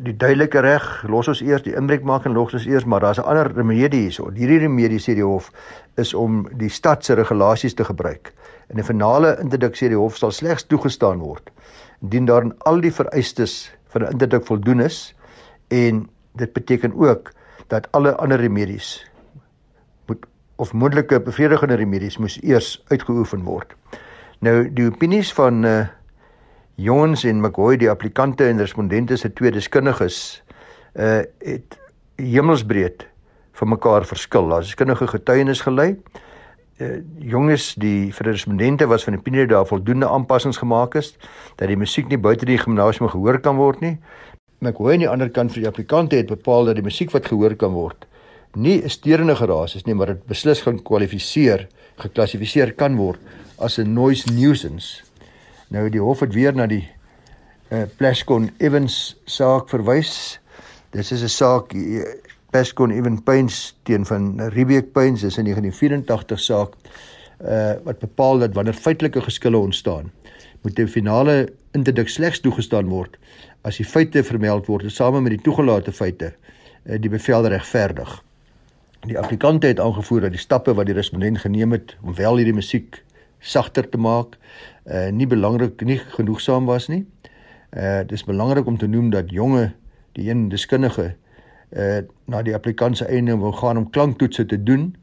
die 0.00 0.14
duidelike 0.16 0.62
reg 0.64 0.84
los 1.12 1.28
ons 1.28 1.42
eers 1.44 1.64
die 1.66 1.74
inbreuk 1.76 2.04
maak 2.08 2.24
en 2.28 2.32
los 2.32 2.54
ons 2.56 2.66
eers 2.66 2.86
maar 2.88 3.04
daar's 3.04 3.18
'n 3.18 3.28
ander 3.28 3.52
remedie 3.52 4.00
hierso. 4.00 4.30
Hierdie 4.30 4.58
remedie 4.58 4.98
sê 4.98 5.14
die 5.14 5.24
hof 5.24 5.50
is 5.96 6.14
om 6.14 6.48
die 6.56 6.70
stad 6.70 7.04
se 7.04 7.14
regulasies 7.14 7.74
te 7.74 7.84
gebruik. 7.84 8.32
In 8.70 8.78
'n 8.78 8.84
finale 8.84 9.36
interdik 9.40 9.76
sê 9.76 9.88
die 9.88 9.96
hof 9.96 10.16
sal 10.16 10.30
slegs 10.30 10.64
toegestaan 10.64 11.18
word 11.18 11.50
indien 12.02 12.24
daar 12.24 12.42
aan 12.42 12.54
al 12.58 12.80
die 12.80 12.92
vereistes 12.92 13.72
van 13.88 14.02
'n 14.02 14.12
interdik 14.12 14.46
voldoen 14.46 14.80
is 14.80 15.14
en 15.68 16.08
dit 16.36 16.52
beteken 16.52 16.94
ook 16.94 17.32
dat 17.68 17.88
alle 17.92 18.16
ander 18.16 18.40
remedies 18.40 19.10
of 20.60 20.72
moontlike 20.72 21.20
bevredigende 21.20 21.74
remedies 21.74 22.18
moes 22.18 22.42
eers 22.42 22.84
uitgeoefen 22.88 23.42
word. 23.42 23.72
Nou 24.44 24.68
die 24.72 24.86
opinies 24.86 25.32
van 25.32 25.64
uh 25.64 25.86
Jones 26.80 27.24
en 27.24 27.40
McCoy 27.40 27.76
die 27.76 27.90
applikante 27.90 28.46
en 28.48 28.58
respondente 28.58 29.16
se 29.16 29.32
twee 29.32 29.52
deskundiges 29.52 30.42
uh 30.94 31.20
het 31.38 31.78
hemelsbreed 32.20 33.06
van 33.56 33.68
mekaar 33.68 34.04
verskil. 34.04 34.48
Daar 34.48 34.60
is 34.66 34.74
kundige 34.74 35.06
getuienis 35.08 35.60
gelei. 35.60 35.94
Uh 36.80 37.00
jonges 37.18 37.74
die 37.74 38.12
respondente 38.18 38.86
was 38.86 39.04
van 39.04 39.16
die 39.16 39.20
opinie 39.20 39.46
dat 39.46 39.68
voldoende 39.68 40.08
aanpassings 40.08 40.60
gemaak 40.60 40.94
is 40.94 41.16
dat 41.56 41.68
die 41.68 41.76
musiek 41.76 42.08
nie 42.08 42.18
buite 42.18 42.44
die 42.44 42.58
gimnasium 42.58 43.08
gehoor 43.08 43.40
kan 43.40 43.56
word 43.56 43.80
nie. 43.80 43.98
McCoy 44.60 44.92
aan 44.92 45.04
die 45.04 45.08
ander 45.08 45.30
kant 45.30 45.52
vir 45.52 45.64
die 45.64 45.68
applikante 45.68 46.16
het 46.16 46.32
bepaal 46.32 46.64
dat 46.64 46.80
die 46.80 46.84
musiek 46.84 47.12
wat 47.12 47.26
gehoor 47.26 47.56
kan 47.56 47.72
word 47.72 48.06
nie 48.54 48.82
'n 48.82 48.88
steurende 48.88 49.36
geraas 49.36 49.74
is 49.74 49.84
nie, 49.84 49.94
maar 49.94 50.06
dit 50.06 50.26
beslis 50.26 50.60
gaan 50.60 50.82
kwalifiseer, 50.82 51.68
geklassifiseer 51.96 52.72
kan 52.72 52.96
word 52.96 53.18
as 53.58 53.78
'n 53.78 53.92
noise 53.92 54.32
nuisance. 54.32 55.02
Nou 55.70 55.86
die 55.86 56.00
hof 56.02 56.20
het 56.24 56.32
weer 56.34 56.54
na 56.54 56.64
die 56.66 56.82
uh, 57.70 57.84
Plascon 57.96 58.48
Evans 58.58 59.14
saak 59.30 59.68
verwys. 59.70 60.40
Dit 60.90 61.06
is 61.14 61.22
'n 61.22 61.30
saak 61.30 61.74
uh, 61.78 62.02
Plascon 62.50 62.90
Evans 62.90 63.20
Paints 63.22 63.76
teen 63.86 64.06
van 64.06 64.40
Riebeek 64.50 64.92
Paints 64.92 65.22
is 65.22 65.38
in 65.38 65.46
1984 65.46 66.40
saak 66.40 66.74
uh 67.40 67.78
wat 67.84 67.98
bepaal 67.98 68.38
dat 68.38 68.54
wanneer 68.54 68.74
feitelike 68.74 69.20
geskille 69.22 69.56
ontstaan, 69.56 70.10
moet 70.62 70.78
'n 70.78 70.86
finale 70.86 71.52
interdik 71.72 72.08
slegs 72.08 72.40
toegestaan 72.40 72.88
word 72.88 73.16
as 73.62 73.76
die 73.76 73.86
feite 73.86 74.24
vermeld 74.24 74.66
word 74.66 74.82
tesame 74.82 75.20
met 75.20 75.30
die 75.30 75.42
toegelate 75.42 75.92
feite 75.92 76.34
uh, 76.84 76.98
die 77.00 77.10
bevel 77.10 77.46
regverdig. 77.46 78.22
Die 79.06 79.18
applikante 79.18 79.66
het 79.66 79.80
aangevoer 79.80 80.20
dat 80.20 80.30
die 80.30 80.40
stappe 80.40 80.74
wat 80.74 80.86
die 80.86 80.94
respondent 80.94 81.38
geneem 81.38 81.72
het 81.72 81.96
om 82.02 82.14
wel 82.14 82.36
hierdie 82.36 82.54
musiek 82.54 83.04
sagter 83.40 83.88
te 83.88 83.98
maak, 83.98 84.36
uh 84.84 85.08
nie 85.10 85.26
belangrik 85.26 85.82
nie 85.84 85.98
genoegsaam 85.98 86.66
was 86.68 86.88
nie. 86.88 87.04
Uh 87.72 88.02
dis 88.06 88.24
belangrik 88.24 88.66
om 88.66 88.78
te 88.78 88.86
noem 88.86 89.10
dat 89.10 89.30
jonge 89.30 89.72
die 90.12 90.30
een 90.30 90.48
deskundige 90.48 91.14
uh 91.70 92.00
na 92.26 92.42
die 92.42 92.54
applikant 92.54 92.96
se 92.96 93.04
einde 93.04 93.36
wou 93.36 93.52
gaan 93.52 93.76
om 93.76 93.90
klanktoetse 93.90 94.46
te 94.46 94.62
doen, 94.62 94.94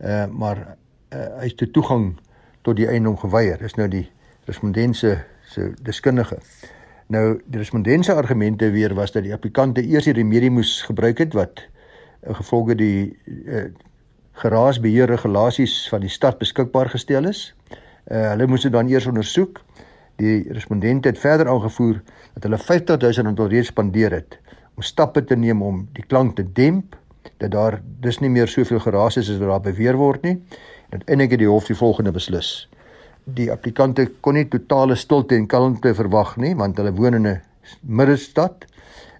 uh 0.00 0.26
maar 0.26 0.76
uh 1.14 1.40
hy 1.40 1.50
het 1.52 1.72
toegang 1.72 2.14
tot 2.62 2.76
die 2.76 2.88
einde 2.88 3.16
geweier. 3.16 3.58
Dis 3.58 3.76
nou 3.76 3.88
die 3.88 4.08
respondent 4.44 4.96
se 4.96 5.18
deskundige. 5.82 6.38
Nou 7.06 7.40
die 7.46 7.58
respondent 7.58 8.04
se 8.04 8.12
argumente 8.12 8.70
weer 8.70 8.94
was 8.94 9.12
dat 9.12 9.22
die 9.22 9.32
applikante 9.32 9.82
eers 9.84 10.04
die 10.08 10.16
remedie 10.16 10.50
moes 10.50 10.82
gebruik 10.82 11.18
het 11.18 11.32
wat 11.32 11.66
gevolge 12.24 12.74
die 12.74 13.18
uh, 13.26 13.66
geraasbeheer 14.40 15.06
regulasies 15.06 15.88
van 15.88 16.00
die 16.00 16.10
stad 16.10 16.38
beskikbaar 16.38 16.88
gestel 16.90 17.28
is. 17.28 17.54
Uh, 18.04 18.28
hulle 18.34 18.46
moes 18.46 18.62
dit 18.66 18.72
dan 18.72 18.88
eers 18.88 19.06
ondersoek. 19.06 19.62
Die 20.20 20.44
respondente 20.52 21.08
het 21.08 21.18
verder 21.18 21.48
aangevoer 21.48 22.02
dat 22.34 22.42
hulle 22.42 22.58
50000 22.58 23.26
rand 23.26 23.40
alreeds 23.40 23.72
spandeer 23.72 24.12
het 24.12 24.38
om 24.74 24.82
stappe 24.82 25.24
te 25.24 25.36
neem 25.36 25.62
om 25.62 25.84
die 25.94 26.04
klank 26.06 26.36
te 26.36 26.44
demp 26.52 26.96
dat 27.38 27.50
daar 27.50 27.80
dis 28.02 28.18
nie 28.20 28.30
meer 28.30 28.48
soveel 28.50 28.80
geraas 28.82 29.16
is 29.16 29.30
as 29.30 29.38
wat 29.38 29.48
daar 29.48 29.72
beweer 29.72 29.96
word 29.96 30.22
nie. 30.22 30.36
En 30.90 31.00
uiteindelik 31.00 31.30
het 31.30 31.42
die 31.42 31.48
hof 31.48 31.66
die 31.70 31.78
volgende 31.78 32.12
beslis. 32.12 32.68
Die 33.24 33.50
applikante 33.52 34.06
kon 34.20 34.36
nie 34.36 34.48
totale 34.52 34.94
stilte 35.00 35.36
en 35.38 35.46
kalmte 35.48 35.94
verwag 35.94 36.36
nie 36.36 36.54
want 36.58 36.76
hulle 36.78 36.92
woon 36.92 37.14
in 37.14 37.26
'n 37.26 37.40
middestad 37.80 38.66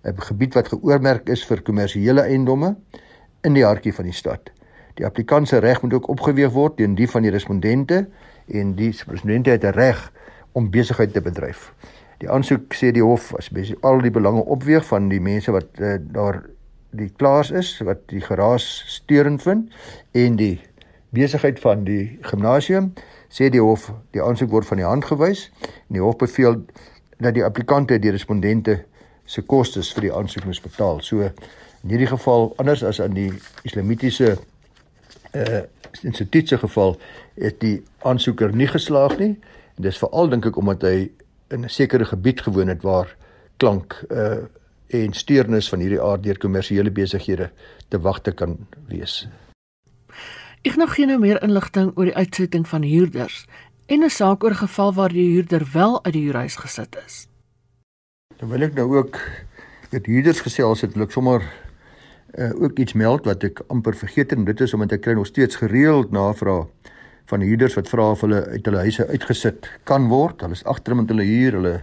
'n 0.05 0.21
gebied 0.21 0.55
wat 0.55 0.69
geoormerk 0.69 1.29
is 1.29 1.45
vir 1.45 1.63
kommersiële 1.63 2.21
eiendomme 2.21 2.77
in 3.43 3.55
die 3.55 3.65
hartjie 3.65 3.95
van 3.95 4.05
die 4.05 4.13
stad. 4.13 4.51
Die 4.95 5.07
applikant 5.07 5.49
se 5.49 5.59
reg 5.59 5.83
moet 5.83 5.95
ook 5.95 6.09
opgeweeg 6.09 6.53
word 6.53 6.77
teen 6.77 6.95
die 6.95 7.09
van 7.11 7.23
die 7.23 7.31
respondente 7.31 8.07
en 8.49 8.75
die 8.79 8.91
respondente 9.07 9.51
het 9.51 9.65
reg 9.65 10.13
om 10.53 10.71
besigheid 10.71 11.13
te 11.13 11.21
bedryf. 11.21 11.73
Die 12.23 12.31
aansoek 12.31 12.75
sê 12.77 12.93
die 12.95 13.03
hof 13.03 13.33
as 13.39 13.51
bes 13.51 13.73
al 13.83 14.03
die 14.05 14.13
belange 14.15 14.45
opweeg 14.45 14.87
van 14.87 15.09
die 15.11 15.21
mense 15.21 15.53
wat 15.55 15.81
uh, 15.81 15.97
daar 15.99 16.45
die 16.95 17.11
klaars 17.11 17.51
is 17.51 17.75
wat 17.83 18.07
die 18.13 18.23
geraas 18.23 18.67
steurend 18.87 19.43
vind 19.43 19.75
en 20.13 20.39
die 20.39 20.61
besigheid 21.15 21.59
van 21.63 21.83
die 21.87 22.19
gimnasium 22.23 22.93
sê 23.29 23.51
die 23.51 23.63
hof 23.63 23.91
die 24.15 24.23
aansoek 24.23 24.51
word 24.51 24.69
van 24.71 24.83
die 24.83 24.87
hand 24.87 25.07
gewys 25.11 25.49
en 25.89 25.99
die 25.99 26.05
hof 26.05 26.19
beveel 26.23 26.61
dat 27.19 27.35
die 27.35 27.45
applikante 27.47 27.99
die 27.99 28.15
respondente 28.15 28.85
se 29.27 29.43
kostes 29.43 29.91
vir 29.97 30.09
die 30.09 30.15
aansoek 30.15 30.45
moet 30.45 30.63
betaal. 30.63 31.01
So 31.01 31.25
in 31.25 31.93
hierdie 31.93 32.11
geval 32.11 32.53
anders 32.63 32.85
as 32.85 33.01
aan 33.01 33.17
die 33.17 33.31
islamitiese 33.65 34.37
uh 35.35 35.63
instituutse 36.03 36.59
geval 36.59 36.97
het 37.39 37.61
die 37.61 37.83
aansoeker 38.03 38.55
nie 38.57 38.67
geslaag 38.67 39.19
nie. 39.19 39.39
En 39.77 39.83
dis 39.87 39.99
veral 39.99 40.29
dink 40.29 40.47
ek 40.47 40.57
omdat 40.57 40.83
hy 40.83 41.11
in 41.55 41.65
'n 41.65 41.71
sekere 41.71 42.05
gebied 42.05 42.41
gewoon 42.41 42.69
het 42.69 42.83
waar 42.83 43.17
klank 43.57 44.05
uh 44.11 44.45
en 44.95 45.13
steurnis 45.13 45.69
van 45.69 45.81
hierdie 45.81 46.03
aard 46.03 46.23
deur 46.23 46.39
kommersiële 46.39 46.91
besighede 46.91 47.51
te 47.89 47.99
wagte 48.01 48.33
kan 48.33 48.67
wees. 48.89 49.29
Ek 50.63 50.77
nog 50.77 50.95
geen 50.95 51.11
nou 51.13 51.19
meer 51.19 51.43
inligting 51.43 51.91
oor 51.97 52.05
die 52.05 52.17
uitsetting 52.17 52.69
van 52.69 52.83
huurders 52.83 53.47
en 53.87 54.05
'n 54.05 54.11
saak 54.11 54.45
oor 54.45 54.55
geval 54.55 54.95
waar 54.95 55.13
die 55.13 55.31
huurder 55.33 55.69
wel 55.73 56.05
uit 56.05 56.13
die 56.13 56.23
huurhuis 56.23 56.57
gesit 56.57 56.97
is. 57.07 57.27
Dan 58.37 58.49
wil 58.49 58.63
ek 58.63 58.75
nou 58.75 58.97
ook 58.97 59.21
met 59.91 60.07
huurders 60.07 60.41
gesels 60.41 60.81
het, 60.81 60.95
wil 60.95 61.03
ek 61.03 61.11
sommer 61.11 61.43
uh, 62.39 62.63
ook 62.63 62.79
iets 62.79 62.93
meld 62.93 63.25
wat 63.25 63.45
ek 63.45 63.63
amper 63.67 63.97
vergeet 63.97 64.31
het 64.31 64.39
en 64.39 64.45
dit 64.45 64.61
is 64.61 64.75
omdat 64.75 64.93
ek 64.99 65.05
kry 65.07 65.15
nog 65.15 65.27
steeds 65.27 65.57
gereeld 65.57 66.11
navrae 66.15 66.65
van 67.31 67.41
huurders 67.41 67.75
wat 67.79 67.89
vra 67.89 68.11
of 68.13 68.21
hulle 68.21 68.43
uit 68.53 68.67
hulle 68.67 68.83
huise 68.85 69.07
uitgesit 69.09 69.69
kan 69.89 70.09
word. 70.11 70.43
Hulle 70.45 70.57
is 70.59 70.65
agter 70.69 70.97
met 70.97 71.09
hulle 71.09 71.25
huur, 71.25 71.57
hulle 71.61 71.75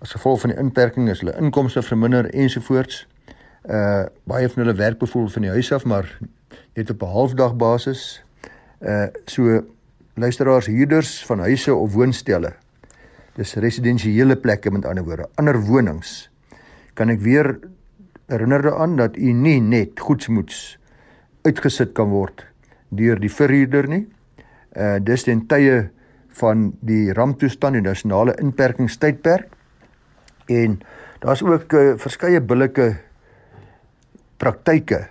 as 0.00 0.14
gevolg 0.16 0.40
van 0.44 0.52
die 0.52 0.60
inperking 0.60 1.10
is 1.12 1.20
hulle 1.24 1.36
inkomste 1.40 1.82
verminder 1.84 2.30
ensovoorts. 2.32 3.04
Uh 3.64 4.06
baie 4.28 4.48
van 4.48 4.64
hulle 4.64 4.76
werk 4.76 4.98
bevoel 5.00 5.28
van 5.32 5.46
die 5.46 5.52
huis 5.52 5.72
af, 5.72 5.84
maar 5.84 6.08
net 6.76 6.90
op 6.90 7.02
'n 7.02 7.14
halfdag 7.16 7.56
basis. 7.56 8.22
Uh 8.80 9.06
so 9.26 9.64
luisteraars 10.14 10.66
huurders 10.66 11.24
van 11.26 11.38
huise 11.38 11.74
of 11.74 11.92
woonstelle. 11.92 12.52
Dis 13.34 13.54
residensiële 13.54 14.36
plekke 14.36 14.70
met 14.70 14.84
ander 14.84 15.04
woorde, 15.04 15.28
ander 15.34 15.60
wonings. 15.60 16.30
Kan 16.94 17.08
ek 17.08 17.20
weer 17.20 17.58
herinner 18.26 18.62
daaraan 18.62 18.96
dat 18.96 19.16
u 19.16 19.32
nie 19.32 19.60
net 19.60 20.00
goedsmoeds 20.00 20.78
uitgesit 21.44 21.92
kan 21.92 22.08
word 22.12 22.46
deur 22.94 23.18
die 23.20 23.32
verhuurder 23.32 23.88
nie. 23.90 24.04
Uh 24.74 24.98
dis 25.02 25.26
ten 25.26 25.44
tye 25.50 25.88
van 26.38 26.70
die 26.82 27.12
ramptoestand 27.14 27.78
en 27.78 27.86
nasionale 27.86 28.34
inperkingstydperk. 28.42 29.50
En 30.50 30.80
daar's 31.22 31.42
ook 31.42 31.72
uh, 31.72 31.94
verskeie 32.00 32.40
billike 32.40 32.94
praktyke 34.36 35.04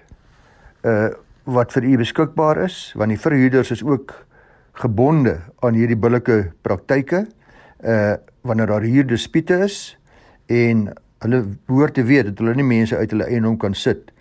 uh 0.83 1.11
wat 1.43 1.73
vir 1.75 1.83
u 1.83 1.97
beskikbaar 1.99 2.61
is 2.63 2.93
want 2.95 3.11
die 3.11 3.19
verhuurders 3.19 3.73
is 3.75 3.81
ook 3.83 4.13
gebonde 4.79 5.33
aan 5.59 5.75
hierdie 5.75 5.99
billike 5.99 6.53
praktyke 6.63 7.25
uh 7.83 8.13
wanneer 8.47 8.71
daar 8.71 8.85
hier 8.87 9.07
dispute 9.07 9.57
is 9.65 9.97
en 10.47 10.87
hulle 11.23 11.43
behoort 11.67 11.93
te 11.97 12.03
weet 12.03 12.29
dat 12.31 12.41
hulle 12.41 12.55
nie 12.57 12.67
mense 12.67 12.97
uit 12.97 13.11
hulle 13.11 13.27
eiendom 13.29 13.57
kan 13.59 13.75
sit 13.77 14.11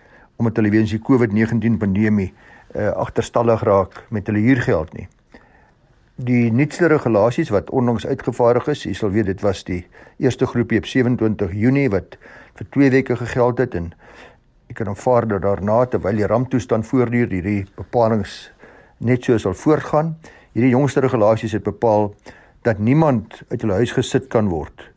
omdat 0.41 0.59
hulle 0.59 0.73
weens 0.75 0.91
die 0.91 1.03
COVID-19 1.03 1.79
pandemie 1.79 2.33
uh 2.75 2.93
agterstallig 3.05 3.63
raak 3.69 3.99
met 4.11 4.27
hulle 4.27 4.41
huurgeld 4.43 4.95
nie. 4.97 5.09
Die 6.17 6.51
nuutste 6.53 6.89
regulasies 6.89 7.51
wat 7.53 7.71
onlangs 7.71 8.07
uitgevaardig 8.07 8.71
is, 8.73 8.85
jy 8.87 8.95
sal 8.97 9.13
weet 9.13 9.29
dit 9.29 9.43
was 9.45 9.61
die 9.69 9.83
eerste 10.23 10.49
groepie 10.49 10.81
op 10.81 10.89
27 10.89 11.53
Junie 11.53 11.89
wat 11.93 12.17
vir 12.59 12.69
2 12.77 12.91
weke 12.97 13.17
gegeld 13.21 13.61
het 13.61 13.77
en 13.79 13.91
ek 14.73 14.79
kan 14.81 14.93
aanvaar 14.93 15.29
dat 15.29 15.45
daarna 15.45 15.83
terwyl 15.85 16.17
die 16.17 16.29
ramptoestand 16.29 16.89
voortduur 16.89 17.29
hierdie 17.37 17.67
bepalinge 17.77 18.29
net 18.99 19.25
so 19.25 19.37
sal 19.39 19.55
voortgaan. 19.55 20.15
Hierdie 20.57 20.73
jongste 20.73 21.05
regulasies 21.05 21.53
het 21.59 21.69
bepaal 21.69 22.15
dat 22.65 22.79
niemand 22.79 23.43
uit 23.51 23.61
hulle 23.61 23.83
huis 23.83 23.93
gesit 23.93 24.31
kan 24.33 24.49
word 24.49 24.92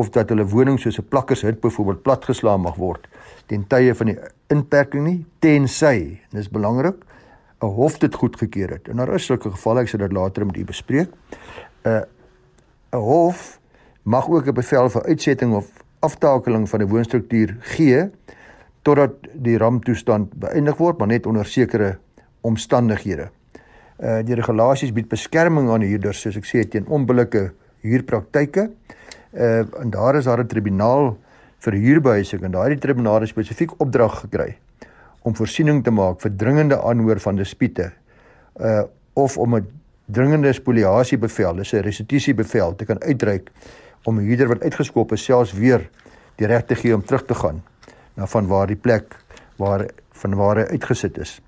of 0.00 0.10
dat 0.14 0.32
hulle 0.32 0.46
woning 0.48 0.78
soos 0.80 0.98
'n 0.98 1.08
plakkershut 1.08 1.60
byvoorbeeld 1.60 2.02
platgeslaan 2.02 2.60
mag 2.60 2.76
word 2.76 3.08
ten 3.46 3.66
tye 3.66 3.94
van 3.94 4.12
die 4.12 4.18
inperking 4.54 5.04
nie 5.04 5.24
tensy 5.42 6.20
en 6.30 6.38
dis 6.38 6.48
belangrik 6.48 7.04
'n 7.60 7.66
hof 7.66 7.98
dit 7.98 8.14
goedgekeur 8.14 8.70
het. 8.70 8.88
En 8.88 8.96
daar 8.96 9.14
is 9.14 9.26
sulke 9.26 9.50
gevalle 9.50 9.80
ek 9.80 9.88
sal 9.88 10.00
dit 10.00 10.12
later 10.12 10.46
met 10.46 10.56
u 10.56 10.64
bespreek. 10.64 11.10
'n 11.84 11.88
uh, 11.88 12.02
'n 12.92 12.96
hof 12.96 13.60
mag 14.02 14.28
ook 14.28 14.46
'n 14.46 14.54
bevel 14.54 14.88
vir 14.88 15.02
uitsetting 15.02 15.54
of 15.54 15.66
aftakeling 16.00 16.68
van 16.68 16.80
'n 16.80 16.88
woonstruktuur 16.88 17.56
gee 17.60 18.10
totdat 18.82 19.12
die 19.34 19.58
ramptoestand 19.58 20.32
beëindig 20.34 20.76
word 20.76 20.98
maar 20.98 21.08
net 21.08 21.26
onder 21.26 21.46
sekere 21.46 21.98
omstandighede. 22.40 23.30
Uh 23.98 24.22
die 24.24 24.34
regulasies 24.34 24.92
bied 24.92 25.08
beskerming 25.08 25.68
aan 25.70 25.82
huurders 25.82 26.20
soos 26.20 26.36
ek 26.36 26.44
sê 26.44 26.68
teen 26.68 26.86
onbillike 26.86 27.52
huurpraktyke. 27.80 28.70
Uh 29.32 29.58
en 29.80 29.90
daar 29.90 30.16
is 30.16 30.24
daar 30.24 30.40
'n 30.40 30.46
tribunaal 30.46 31.16
vir 31.58 31.72
huurbehuising 31.72 32.42
en 32.42 32.50
daardie 32.50 32.78
tribunaal 32.78 33.20
het 33.20 33.28
spesifiek 33.28 33.70
opdrag 33.76 34.20
gekry 34.20 34.56
om 35.22 35.36
voorsiening 35.36 35.84
te 35.84 35.90
maak 35.90 36.20
vir 36.20 36.36
dringende 36.36 36.82
aanhoor 36.82 37.20
van 37.20 37.36
dispute 37.36 37.92
uh 38.60 38.82
of 39.12 39.38
om 39.38 39.56
'n 39.56 39.66
dringende 40.06 40.52
spoliasie 40.52 41.18
bevel, 41.18 41.54
dis 41.54 41.72
'n 41.72 41.82
restituisie 41.82 42.34
bevel 42.34 42.74
te 42.74 42.84
kan 42.84 43.02
uitreik 43.02 43.50
om 44.04 44.18
'n 44.18 44.24
huurder 44.24 44.48
wat 44.48 44.62
uitgeskop 44.62 45.12
is 45.12 45.24
selfs 45.24 45.52
weer 45.52 45.88
die 46.36 46.46
reg 46.46 46.64
te 46.64 46.74
gee 46.74 46.94
om 46.94 47.04
terug 47.04 47.24
te 47.24 47.34
gaan 47.34 47.62
na 48.14 48.26
van 48.26 48.46
waar 48.46 48.66
die 48.66 48.76
plek 48.76 49.16
waar 49.56 49.86
van 50.10 50.34
waar 50.34 50.56
hy 50.56 50.62
uitgesit 50.62 51.18
is. 51.18 51.40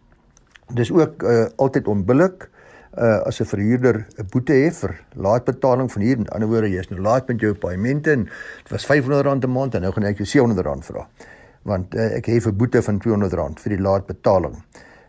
Dis 0.72 0.92
ook 0.92 1.22
uh, 1.22 1.44
altyd 1.56 1.88
onbillik 1.88 2.50
uh, 2.98 3.20
as 3.26 3.40
'n 3.40 3.44
verhuurder 3.44 4.06
'n 4.18 4.26
boete 4.30 4.52
het 4.52 4.76
vir 4.76 5.00
laatbetaling 5.14 5.92
van 5.92 6.02
huur. 6.02 6.16
In 6.16 6.28
ander 6.28 6.48
woorde, 6.48 6.70
jy 6.70 6.78
is 6.78 6.88
nou 6.88 7.00
laat 7.00 7.28
met 7.28 7.40
jou 7.40 7.54
paaiemente 7.54 8.12
en 8.12 8.24
dit 8.24 8.70
was 8.70 8.86
R500 8.86 9.44
'n 9.44 9.52
maand 9.52 9.74
en 9.74 9.80
nou 9.80 9.92
gaan 9.92 10.04
ek 10.04 10.18
jou 10.18 10.26
R700 10.26 10.84
vra. 10.84 11.08
Want 11.62 11.94
uh, 11.94 12.16
ek 12.16 12.26
het 12.26 12.46
'n 12.46 12.56
boete 12.56 12.82
van 12.82 13.00
R200 13.00 13.60
vir 13.60 13.76
die 13.76 13.82
laatbetaling. 13.82 14.56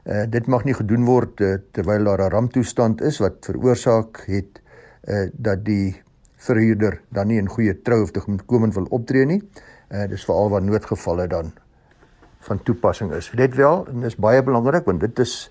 Uh, 0.05 0.23
dit 0.29 0.47
mag 0.47 0.63
nie 0.63 0.73
gedoen 0.73 1.05
word 1.05 1.41
uh, 1.41 1.57
terwyl 1.71 2.03
daar 2.03 2.21
'n 2.21 2.31
ramptoestand 2.31 3.01
is 3.01 3.19
wat 3.19 3.33
veroorsaak 3.41 4.23
het 4.25 4.61
uh, 5.07 5.29
dat 5.33 5.65
die 5.65 6.01
verhuurder 6.35 7.01
dan 7.09 7.27
nie 7.27 7.37
in 7.37 7.47
goeie 7.47 7.81
trou 7.81 8.01
of 8.01 8.11
tegemoetkomend 8.11 8.73
wil 8.73 8.87
optree 8.89 9.25
nie. 9.25 9.41
Uh, 9.89 10.07
dis 10.07 10.25
veral 10.25 10.49
waar 10.49 10.61
noodgevalle 10.61 11.27
dan 11.27 11.53
van 12.39 12.63
toepassing 12.63 13.11
is. 13.11 13.31
Let 13.31 13.55
wel, 13.55 13.87
en 13.87 14.01
dis 14.01 14.15
baie 14.15 14.43
belangrik 14.43 14.85
want 14.85 14.99
dit 14.99 15.19
is 15.19 15.49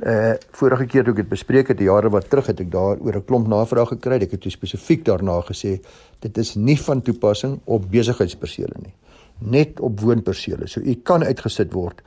uh 0.00 0.32
vorige 0.56 0.86
keer 0.86 1.04
toe 1.04 1.12
ek 1.12 1.20
dit 1.20 1.28
bespreek 1.28 1.68
het, 1.68 1.80
jare 1.84 2.08
wat 2.08 2.30
terug 2.30 2.46
het 2.48 2.60
ek 2.60 2.70
daar 2.72 2.96
oor 2.96 3.16
'n 3.16 3.24
klomp 3.24 3.48
navrae 3.48 3.86
gekry. 3.86 4.22
Ek 4.22 4.30
het 4.30 4.44
spesifiek 4.48 5.04
daarna 5.04 5.40
gesê 5.44 5.80
dit 6.20 6.38
is 6.38 6.54
nie 6.54 6.78
van 6.78 7.02
toepassing 7.02 7.60
op 7.64 7.90
besigheidspersele 7.90 8.74
nie, 8.82 8.94
net 9.38 9.80
op 9.80 10.00
woonpersele. 10.00 10.66
So 10.66 10.80
u 10.80 10.94
kan 10.94 11.22
uitgesit 11.22 11.72
word 11.72 12.00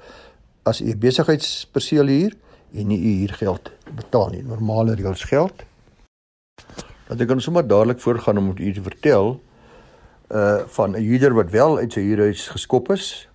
as 0.64 0.82
u 0.82 0.96
besigheidsperseel 0.96 2.08
huur 2.08 2.34
en 2.74 2.88
nie 2.88 3.00
u 3.00 3.20
huurgeld 3.20 3.72
betaal 3.96 4.30
nie. 4.30 4.44
Normale 4.44 4.96
reëls 4.96 5.24
geld. 5.24 5.64
Dat 7.08 7.22
ek 7.22 7.28
kan 7.28 7.42
sommer 7.42 7.68
dadelik 7.68 8.00
voorgaan 8.00 8.38
om 8.38 8.54
u 8.58 8.74
te 8.74 8.82
vertel 8.82 9.42
uh 10.32 10.66
van 10.66 10.96
'n 10.96 11.02
huurder 11.02 11.34
wat 11.34 11.52
wel 11.52 11.78
uit 11.78 11.94
sy 11.94 12.02
huurhuis 12.02 12.48
geskop 12.48 12.92
is 12.92 13.30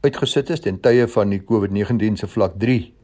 uitgesit 0.00 0.50
is 0.50 0.60
ten 0.60 0.80
tye 0.80 1.06
van 1.08 1.30
die 1.30 1.40
COVID-19 1.40 2.18
se 2.18 2.26
vlak 2.26 2.58
3 2.58 2.95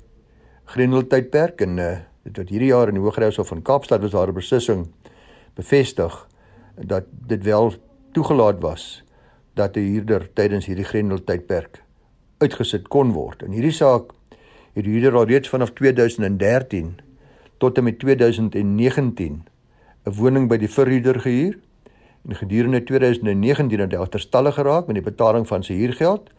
grendeltydperk 0.64 1.60
en 1.60 1.78
uh, 1.78 1.92
dit 2.22 2.36
wat 2.36 2.48
hierdie 2.48 2.70
jaar 2.70 2.88
in 2.88 2.94
die 2.94 3.02
Hooggeregshof 3.02 3.48
van 3.48 3.62
Kaapstad 3.62 4.00
was 4.00 4.10
daar 4.10 4.28
'n 4.28 4.34
beslissing 4.34 4.86
bevestig 5.54 6.28
dat 6.76 7.04
dit 7.26 7.42
wel 7.44 7.74
toegelaat 8.12 8.60
was 8.60 9.02
dat 9.54 9.76
'n 9.76 9.80
huurder 9.80 10.28
tydens 10.32 10.66
hierdie 10.66 10.84
grendeltydperk 10.84 11.82
uitgesit 12.38 12.88
kon 12.88 13.12
word. 13.12 13.42
In 13.42 13.52
hierdie 13.52 13.72
saak 13.72 14.12
het 14.74 14.84
die 14.84 14.92
huurder 14.92 15.16
al 15.16 15.26
reeds 15.26 15.48
vanaf 15.48 15.72
2013 15.72 17.00
tot 17.58 17.78
en 17.78 17.84
met 17.84 17.98
2019 17.98 19.44
'n 20.04 20.14
woning 20.18 20.48
by 20.48 20.56
die 20.56 20.70
verhuurder 20.70 21.20
gehuur 21.20 21.58
en 22.28 22.34
gedurende 22.34 22.82
2019 22.82 23.80
het 23.80 23.92
hy 23.92 23.98
agterstallig 23.98 24.54
geraak 24.54 24.86
met 24.86 24.94
die 24.94 25.04
betaling 25.10 25.46
van 25.46 25.62
sy 25.62 25.74
huurgeld 25.74 26.30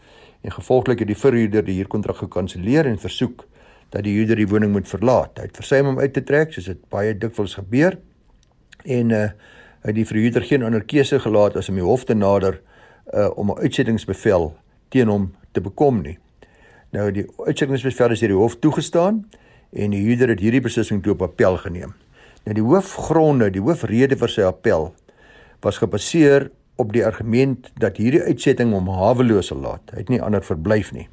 en 0.41 0.51
gevolglik 0.51 0.99
het 0.99 1.07
die 1.07 1.17
verhuurder 1.17 1.63
die 1.63 1.75
huurkontrak 1.75 2.17
gekanselleer 2.17 2.85
en 2.85 2.99
versoek 2.99 3.45
dat 3.93 4.03
die 4.07 4.15
huurder 4.17 4.39
die 4.39 4.49
woning 4.49 4.71
moet 4.73 4.89
verlaat. 4.89 5.37
Hy 5.37 5.47
het 5.47 5.59
versuim 5.59 5.91
om 5.93 5.99
uit 6.01 6.13
te 6.15 6.23
trek 6.25 6.53
soos 6.53 6.71
dit 6.71 6.79
baie 6.93 7.13
dikwels 7.13 7.57
gebeur 7.59 7.99
en 8.83 9.13
uh 9.13 9.27
hy 9.83 9.91
het 9.91 9.97
die 9.97 10.07
verhuurder 10.07 10.45
geen 10.47 10.63
ander 10.63 10.79
keuse 10.87 11.17
gelaat 11.19 11.57
as 11.59 11.67
om 11.67 11.75
die 11.75 11.83
hof 11.83 12.05
te 12.07 12.15
nader 12.15 12.61
uh 13.11 13.27
om 13.35 13.51
'n 13.51 13.65
uitsettingsbevel 13.67 14.53
teen 14.89 15.07
hom 15.11 15.33
te 15.51 15.61
bekom 15.61 16.01
nie. 16.01 16.17
Nou 16.95 17.11
die 17.11 17.25
uitsettingsbevel 17.37 18.15
is 18.15 18.19
deur 18.19 18.31
die 18.31 18.37
hof 18.37 18.55
toegestaan 18.55 19.25
en 19.73 19.91
die 19.91 20.01
huurder 20.05 20.29
het 20.29 20.39
hierdie 20.39 20.61
beslissing 20.61 21.03
toe 21.03 21.13
op 21.13 21.21
appel 21.21 21.57
geneem. 21.57 21.93
Nou 22.45 22.53
die 22.53 22.63
hoofgronde, 22.63 23.49
die 23.49 23.61
hoofrede 23.61 24.15
vir 24.15 24.29
sy 24.29 24.41
appel 24.41 24.93
was 25.61 25.77
gebaseer 25.77 26.49
op 26.75 26.93
die 26.93 27.05
argument 27.05 27.71
dat 27.79 27.97
hierdie 27.97 28.21
uitsetting 28.21 28.71
hom 28.71 28.87
haweloos 28.87 29.47
sal 29.47 29.61
laat. 29.63 29.91
Hy 29.91 29.97
het 29.97 30.09
nie 30.09 30.21
ander 30.21 30.43
verblyf 30.43 30.91
nie. 30.91 31.07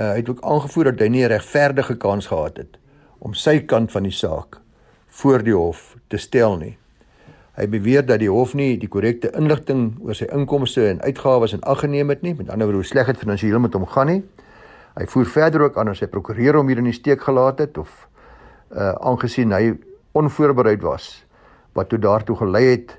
Uh, 0.00 0.14
hy 0.14 0.22
het 0.22 0.28
ook 0.32 0.40
aangevoer 0.40 0.84
dat 0.84 1.00
hy 1.04 1.08
nie 1.12 1.24
'n 1.24 1.28
regverdige 1.28 1.96
kans 1.96 2.26
gehad 2.26 2.56
het 2.56 2.78
om 3.18 3.34
sy 3.34 3.60
kant 3.60 3.92
van 3.92 4.02
die 4.02 4.12
saak 4.12 4.60
voor 5.06 5.42
die 5.42 5.54
hof 5.54 5.96
te 6.08 6.16
stel 6.16 6.56
nie. 6.56 6.78
Hy 7.56 7.66
beweer 7.68 8.06
dat 8.06 8.18
die 8.18 8.30
hof 8.30 8.54
nie 8.54 8.78
die 8.78 8.88
korrekte 8.88 9.30
inligting 9.36 9.98
oor 10.00 10.14
sy 10.14 10.24
inkomste 10.32 10.86
en 10.88 11.02
uitgawes 11.02 11.52
in 11.52 11.60
ag 11.62 11.80
geneem 11.80 12.08
het 12.08 12.22
nie, 12.22 12.34
met 12.34 12.48
ander 12.48 12.66
woorde 12.66 12.80
hoe 12.80 12.88
sleg 12.88 13.06
dit 13.06 13.18
finansiëel 13.18 13.60
met 13.60 13.74
hom 13.76 13.86
gaan 13.86 14.06
nie. 14.06 14.22
Hy 14.96 15.06
voer 15.06 15.26
verder 15.26 15.62
ook 15.62 15.76
aan 15.78 15.86
dat 15.86 15.96
sy 15.96 16.06
prokureur 16.06 16.56
hom 16.56 16.68
hier 16.68 16.78
in 16.78 16.88
die 16.88 16.96
steek 16.96 17.20
gelaat 17.20 17.58
het 17.58 17.78
of 17.78 18.08
uh 18.70 18.94
aangesien 19.00 19.52
hy 19.52 19.74
onvoorbereid 20.12 20.82
was 20.82 21.24
wat 21.74 21.88
toe 21.88 21.98
daartoe 21.98 22.36
gelei 22.36 22.64
het 22.70 22.96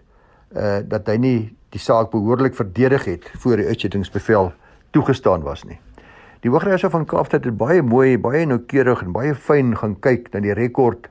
uh 0.55 0.79
dat 0.83 1.07
hy 1.07 1.17
nie 1.17 1.39
die 1.71 1.79
saak 1.79 2.11
behoorlik 2.11 2.55
verdedig 2.55 3.05
het 3.05 3.31
voor 3.39 3.57
die 3.57 3.67
uitsettingsbevel 3.67 4.51
toegestaan 4.91 5.41
was 5.41 5.63
nie. 5.63 5.79
Die 6.41 6.49
Hooggeregshof 6.49 6.91
van 6.91 7.05
Kaapstad 7.05 7.45
het 7.45 7.57
baie 7.57 7.83
mooi, 7.85 8.17
baie 8.17 8.47
noukeurig 8.49 9.03
en 9.05 9.11
baie 9.13 9.35
fyn 9.37 9.75
gaan 9.77 9.93
kyk 10.01 10.31
na 10.33 10.39
die 10.41 10.55
rekord 10.57 11.05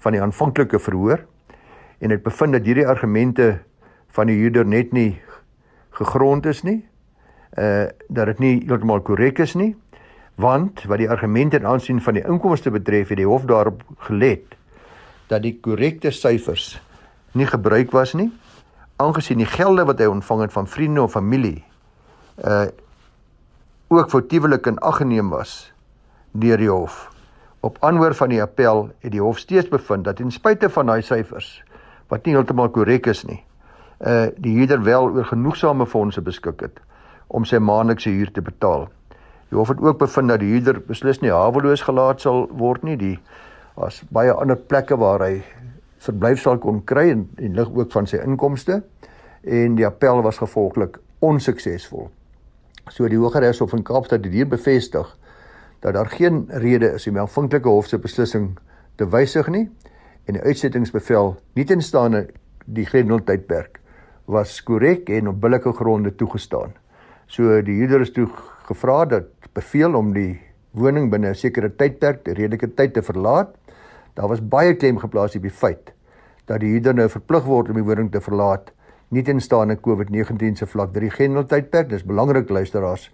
van 0.00 0.16
die 0.16 0.22
aanvanklike 0.24 0.80
verhoor 0.80 1.26
en 2.00 2.14
het 2.14 2.22
bevind 2.24 2.56
dat 2.56 2.64
hierdie 2.64 2.86
argumente 2.88 3.58
van 4.16 4.32
die 4.32 4.38
huurder 4.40 4.64
net 4.64 4.94
nie 4.96 5.20
gegrond 6.00 6.48
is 6.48 6.64
nie. 6.64 6.80
Uh 7.60 7.90
dat 8.08 8.32
dit 8.32 8.38
nie 8.38 8.54
heeltemal 8.64 9.04
korrek 9.04 9.42
is 9.44 9.52
nie 9.58 9.74
want 10.40 10.86
wat 10.88 11.02
die 11.02 11.10
argumente 11.10 11.58
in 11.60 11.66
aansien 11.66 12.00
van 12.00 12.16
die 12.16 12.24
inkomste 12.24 12.70
betref 12.72 13.10
het 13.12 13.20
die 13.20 13.28
hof 13.28 13.44
daarop 13.44 13.82
gelet 14.08 14.56
dat 15.28 15.42
die 15.42 15.58
korrekte 15.60 16.10
syfers 16.10 16.78
nie 17.36 17.46
gebruik 17.46 17.92
was 17.92 18.14
nie 18.14 18.30
aangesien 19.02 19.42
die 19.42 19.50
gelde 19.50 19.84
wat 19.84 20.00
hy 20.00 20.08
ontvang 20.08 20.46
het 20.46 20.54
van 20.56 20.70
vriende 20.70 21.02
of 21.02 21.12
familie 21.18 21.58
uh 22.44 22.70
ook 23.90 24.10
foutiewelik 24.10 24.66
in 24.70 24.78
ag 24.78 25.00
geneem 25.02 25.30
was 25.34 25.72
deur 26.32 26.62
die 26.62 26.70
hof 26.70 27.08
op 27.66 27.76
aanhoor 27.84 28.14
van 28.14 28.32
die 28.32 28.42
appel 28.42 28.86
het 29.04 29.12
die 29.12 29.22
hof 29.22 29.38
steeds 29.38 29.68
bevind 29.68 30.04
dat 30.08 30.16
ten 30.22 30.30
spyte 30.30 30.70
van 30.70 30.86
daai 30.86 31.02
syfers 31.02 31.50
wat 32.08 32.24
nie 32.24 32.34
heeltemal 32.38 32.70
korrek 32.70 33.10
is 33.12 33.26
nie 33.26 33.42
uh 34.00 34.30
die 34.38 34.56
huurder 34.56 34.82
wel 34.86 35.10
oor 35.10 35.28
genoegsame 35.34 35.86
fondse 35.86 36.24
beskik 36.24 36.64
het 36.68 36.80
om 37.28 37.44
sy 37.44 37.58
maandelikse 37.58 38.10
huur 38.10 38.32
te 38.32 38.42
betaal 38.42 38.88
Die 39.50 39.58
hof 39.58 39.68
het 39.68 39.80
ook 39.82 39.98
bevind 39.98 40.30
dat 40.30 40.38
die 40.38 40.52
huurder 40.52 40.78
beslis 40.86 41.18
nie 41.20 41.32
haweloos 41.34 41.82
gelaat 41.82 42.22
sal 42.22 42.44
word 42.54 42.84
nie. 42.86 42.94
Die 42.96 43.16
was 43.74 43.98
baie 44.14 44.30
ander 44.30 44.56
plekke 44.56 44.94
waar 44.98 45.24
hy 45.26 45.40
verblyf 46.00 46.38
sal 46.40 46.60
kon 46.62 46.78
kry 46.86 47.08
en, 47.10 47.24
en 47.36 47.58
lig 47.58 47.72
ook 47.74 47.90
van 47.90 48.06
sy 48.06 48.22
inkomste 48.22 48.78
en 49.42 49.74
die 49.74 49.86
appel 49.88 50.22
was 50.22 50.38
gevolglik 50.38 51.00
onsuksesvol. 51.18 52.06
So 52.90 53.06
die 53.06 53.18
Hooggeregshof 53.20 53.72
in 53.76 53.84
Kaapstad 53.86 54.24
het 54.26 54.34
hier 54.34 54.48
bevestig 54.50 55.06
dat 55.80 55.94
daar 55.94 56.10
geen 56.10 56.48
rede 56.50 56.90
is 56.96 57.06
om 57.06 57.14
die 57.14 57.22
aanvanklike 57.22 57.68
hof 57.70 57.86
se 57.86 57.98
beslissing 58.02 58.56
te 58.98 59.06
wysig 59.06 59.46
nie 59.48 59.68
en 60.26 60.34
die 60.34 60.42
uitsettingsbevel 60.42 61.36
nie 61.54 61.64
tenstaande 61.64 62.26
die 62.66 62.86
Grenwel 62.88 63.22
tydperk 63.22 63.78
was 64.30 64.58
korrek 64.66 65.08
en 65.10 65.30
op 65.30 65.40
billike 65.42 65.72
gronde 65.74 66.12
toegestaan. 66.14 66.74
So 67.26 67.62
die 67.62 67.78
huurder 67.78 68.02
is 68.02 68.12
toe 68.14 68.26
gevra 68.66 69.04
dat 69.06 69.30
beveel 69.54 69.94
om 69.94 70.12
die 70.14 70.40
woning 70.74 71.10
binne 71.10 71.30
'n 71.30 71.34
sekere 71.34 71.70
tydperk, 71.70 72.26
'n 72.28 72.34
redelike 72.34 72.74
tyd 72.74 72.94
te 72.94 73.02
verlaat. 73.02 73.54
Daar 74.14 74.28
was 74.28 74.40
baie 74.40 74.74
klem 74.74 74.98
geplaas 74.98 75.36
op 75.36 75.42
die 75.42 75.50
feit 75.50 75.92
dat 76.46 76.60
die 76.60 76.70
huurder 76.70 76.94
nou 76.94 77.08
verplig 77.08 77.44
word 77.44 77.68
om 77.68 77.74
die 77.74 77.84
woning 77.84 78.10
te 78.10 78.20
verlaat 78.20 78.72
nie 79.10 79.22
tenstaande 79.26 79.76
COVID-19 79.82 80.58
se 80.58 80.66
vlak 80.66 80.92
deur 80.94 81.08
die 81.08 81.14
generaal 81.14 81.48
tydperk. 81.50 81.88
Dis 81.90 82.06
belangrik 82.06 82.50
luisteraars. 82.50 83.10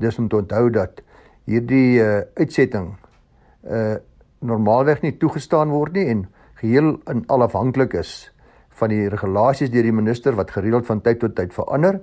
Dis 0.00 0.18
om 0.18 0.28
te 0.28 0.40
onthou 0.40 0.70
dat 0.70 1.02
hierdie 1.44 2.00
uh, 2.00 2.22
uitsetting 2.40 2.94
uh 3.68 3.94
normaalweg 4.44 5.00
nie 5.00 5.14
toegestaan 5.16 5.70
word 5.72 5.94
nie 5.96 6.02
en 6.12 6.18
geheel 6.60 6.98
in 7.08 7.22
alafhanklik 7.32 7.94
is 7.96 8.10
van 8.76 8.90
die 8.92 9.06
regulasies 9.08 9.70
deur 9.72 9.86
die 9.86 9.94
minister 9.94 10.36
wat 10.36 10.52
gereeld 10.52 10.84
van 10.84 11.00
tyd 11.00 11.22
tot 11.22 11.32
tyd 11.38 11.54
verander. 11.56 12.02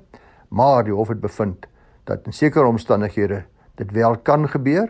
Maar 0.50 0.88
die 0.88 0.96
hof 0.96 1.12
het 1.14 1.22
bevind 1.22 1.68
dat 2.10 2.26
in 2.26 2.34
sekere 2.34 2.66
omstandighede 2.66 3.44
dit 3.78 3.92
wel 3.94 4.18
kan 4.26 4.48
gebeur, 4.50 4.90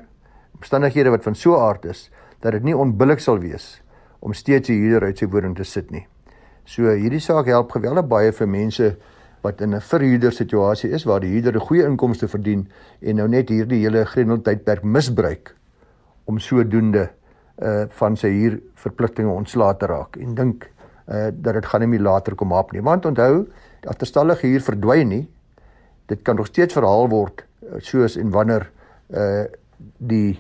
omstandighede 0.56 1.12
wat 1.12 1.28
van 1.28 1.36
so 1.36 1.58
'n 1.58 1.62
aard 1.62 1.86
is 1.86 2.10
dat 2.40 2.52
dit 2.52 2.64
nie 2.64 2.78
onbillik 2.78 3.20
sal 3.20 3.40
wees 3.40 3.82
om 4.20 4.34
steeds 4.34 4.70
'n 4.70 4.74
huurder 4.74 5.08
uit 5.08 5.18
sy 5.18 5.26
woning 5.26 5.56
te 5.56 5.64
sit 5.64 5.92
nie. 5.92 6.08
So 6.66 6.92
hierdie 6.92 7.20
saak 7.20 7.48
help 7.48 7.72
geweldig 7.72 8.08
baie 8.08 8.32
vir 8.32 8.48
mense 8.48 8.96
wat 9.42 9.62
in 9.62 9.74
'n 9.76 9.82
verhuurder 9.82 10.32
situasie 10.32 10.92
is 10.92 11.04
waar 11.04 11.20
die 11.20 11.32
huurder 11.32 11.56
'n 11.56 11.68
goeie 11.68 11.86
inkomste 11.86 12.28
verdien 12.28 12.68
en 13.02 13.16
nou 13.16 13.28
net 13.28 13.50
hierdie 13.50 13.82
hele 13.82 14.06
grendeltydperk 14.06 14.84
misbruik 14.84 15.56
om 16.26 16.40
sodoende 16.40 17.10
uh 17.62 17.86
van 17.90 18.16
sy 18.18 18.30
huur 18.30 18.60
verpligtinge 18.76 19.30
ontslae 19.30 19.78
te 19.78 19.86
raak. 19.86 20.18
En 20.18 20.36
dink 20.36 20.70
uh 21.08 21.30
dat 21.34 21.54
dit 21.54 21.66
gaan 21.66 21.82
nie 21.82 21.88
meer 21.88 22.02
later 22.02 22.36
kom 22.36 22.52
op 22.52 22.72
nie. 22.72 22.82
Want 22.82 23.06
onthou 23.06 23.48
dat 23.82 23.98
terstallige 23.98 24.48
huur 24.48 24.62
verdwyn 24.62 25.08
nie 25.08 25.28
dit 26.12 26.22
kan 26.22 26.36
nog 26.36 26.48
steeds 26.52 26.74
verhaal 26.74 27.10
word 27.10 27.44
eh, 27.44 27.80
soos 27.80 28.18
en 28.18 28.32
wanneer 28.32 28.70
uh 29.10 29.44
die 29.98 30.40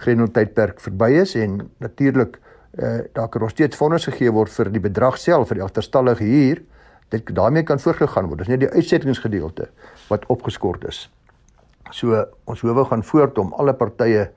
grendeltydperk 0.00 0.80
verby 0.80 1.10
is 1.20 1.36
en 1.38 1.60
natuurlik 1.78 2.40
uh 2.78 2.98
daar 3.12 3.28
kan 3.28 3.40
nog 3.40 3.50
steeds 3.50 3.76
vonnis 3.76 4.04
gegee 4.04 4.30
word 4.30 4.52
vir 4.52 4.70
die 4.70 4.80
bedrag 4.80 5.18
self 5.18 5.48
vir 5.48 5.60
die 5.60 5.64
agterstallige 5.64 6.24
huur. 6.24 6.62
Dit 7.10 7.34
daarmee 7.34 7.62
kan 7.62 7.80
voorgegaan 7.80 8.28
word. 8.30 8.38
Dis 8.38 8.48
net 8.48 8.60
die 8.60 8.70
uitsettingsgedeelte 8.70 9.68
wat 10.08 10.26
opgeskort 10.26 10.84
is. 10.86 11.08
So 11.90 12.24
ons 12.44 12.62
howe 12.62 12.84
gaan 12.84 13.02
voort 13.02 13.38
om 13.38 13.52
alle 13.58 13.74
partye 13.74 14.30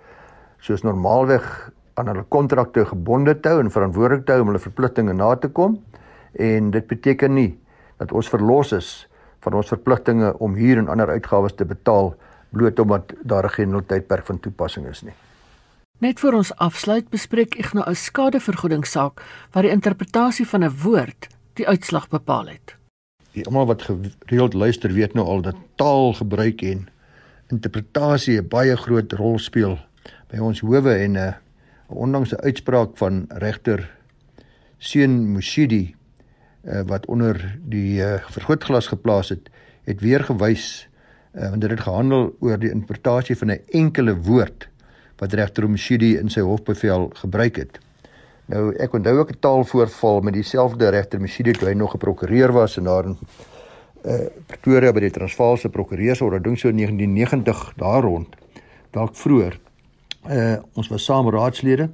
soos 0.59 0.81
normaalweg 0.83 1.45
aan 1.93 2.09
hulle 2.09 2.25
kontrakte 2.29 2.85
gebonde 2.89 3.35
te 3.39 3.49
hou 3.53 3.61
en 3.61 3.71
verantwoordelik 3.71 4.25
te 4.25 4.33
hou 4.33 4.41
om 4.41 4.53
hulle 4.53 4.63
verpligtinge 4.63 5.13
na 5.13 5.35
te 5.35 5.49
kom. 5.49 5.77
En 6.33 6.71
dit 6.71 6.87
beteken 6.87 7.33
nie 7.33 7.51
dat 8.01 8.11
ons 8.11 8.29
verlos 8.29 8.73
is 8.73 8.93
van 9.45 9.59
ons 9.59 9.69
verpligtinge 9.69 10.33
om 10.39 10.55
huur 10.57 10.81
en 10.81 10.89
ander 10.89 11.13
uitgawes 11.13 11.53
te 11.53 11.67
betaal 11.67 12.15
bloot 12.53 12.79
omdat 12.79 13.13
daar 13.21 13.49
geen 13.49 13.83
tydperk 13.85 14.25
van 14.25 14.39
toepassing 14.39 14.87
is 14.87 15.03
nie. 15.03 15.13
Net 16.03 16.19
voor 16.19 16.33
ons 16.35 16.49
afsluit 16.59 17.05
bespreek 17.13 17.53
ek 17.61 17.69
nou 17.77 17.83
'n 17.87 17.95
skadevergoedingssaak 17.95 19.21
waar 19.51 19.63
die 19.63 19.71
interpretasie 19.71 20.47
van 20.47 20.63
'n 20.63 20.75
woord 20.83 21.27
die 21.53 21.67
uitslag 21.67 22.07
bepaal 22.09 22.47
het. 22.47 22.75
Die 23.31 23.45
almal 23.45 23.65
wat 23.65 23.81
gereeld 23.81 24.53
luister 24.53 24.91
weet 24.93 25.13
nou 25.13 25.25
al 25.25 25.41
dat 25.41 25.55
taalgebruik 25.75 26.61
en 26.61 26.89
interpretasie 27.47 28.41
'n 28.41 28.47
baie 28.47 28.75
groot 28.75 29.13
rol 29.13 29.39
speel 29.39 29.79
by 30.27 30.37
ons 30.37 30.59
howe 30.59 30.93
en 30.93 31.11
'n 31.11 31.15
uh, 31.15 31.33
ondanks 31.87 32.33
'n 32.33 32.43
uitspraak 32.43 32.97
van 32.97 33.25
regter 33.27 33.89
Seun 34.77 35.31
Mushidi 35.31 35.95
uh, 36.63 36.81
wat 36.81 37.05
onder 37.05 37.59
die 37.63 38.01
uh, 38.01 38.19
vergrootglas 38.27 38.87
geplaas 38.87 39.29
het, 39.29 39.49
het 39.83 40.01
weer 40.01 40.23
gewys 40.23 40.89
uh, 41.33 41.49
want 41.49 41.61
dit 41.61 41.69
het 41.69 41.79
gehandel 41.79 42.35
oor 42.39 42.59
die 42.59 42.71
interpretasie 42.71 43.37
van 43.37 43.47
'n 43.51 43.61
enkele 43.71 44.15
woord 44.15 44.67
wat 45.17 45.33
regter 45.33 45.65
Omshidi 45.65 46.15
in 46.17 46.29
sy 46.29 46.41
hofbevel 46.41 47.09
gebruik 47.21 47.55
het. 47.55 47.79
Nou 48.51 48.73
ek 48.75 48.93
onthou 48.93 49.17
ook 49.17 49.31
'n 49.31 49.39
taalvoorval 49.39 50.21
met 50.21 50.33
dieselfde 50.33 50.89
regter 50.89 51.19
Omshidi 51.19 51.51
toe 51.51 51.67
hy 51.67 51.73
nog 51.73 51.93
'n 51.93 51.97
prokureur 51.97 52.51
was 52.51 52.77
en 52.77 52.83
daar 52.83 53.05
in 53.05 53.17
uh, 54.05 54.27
Pretoria 54.47 54.91
by 54.91 54.99
die 54.99 55.11
Transvaalse 55.11 55.69
prokureursorde 55.69 56.41
dink 56.41 56.57
so 56.57 56.67
in 56.67 56.75
1990 56.75 57.73
daar 57.77 58.01
rond 58.01 58.35
dalk 58.91 59.15
vroeër. 59.15 59.59
Uh 60.29 60.57
ons 60.73 60.87
was 60.87 61.05
saam 61.05 61.29
raadslede 61.29 61.89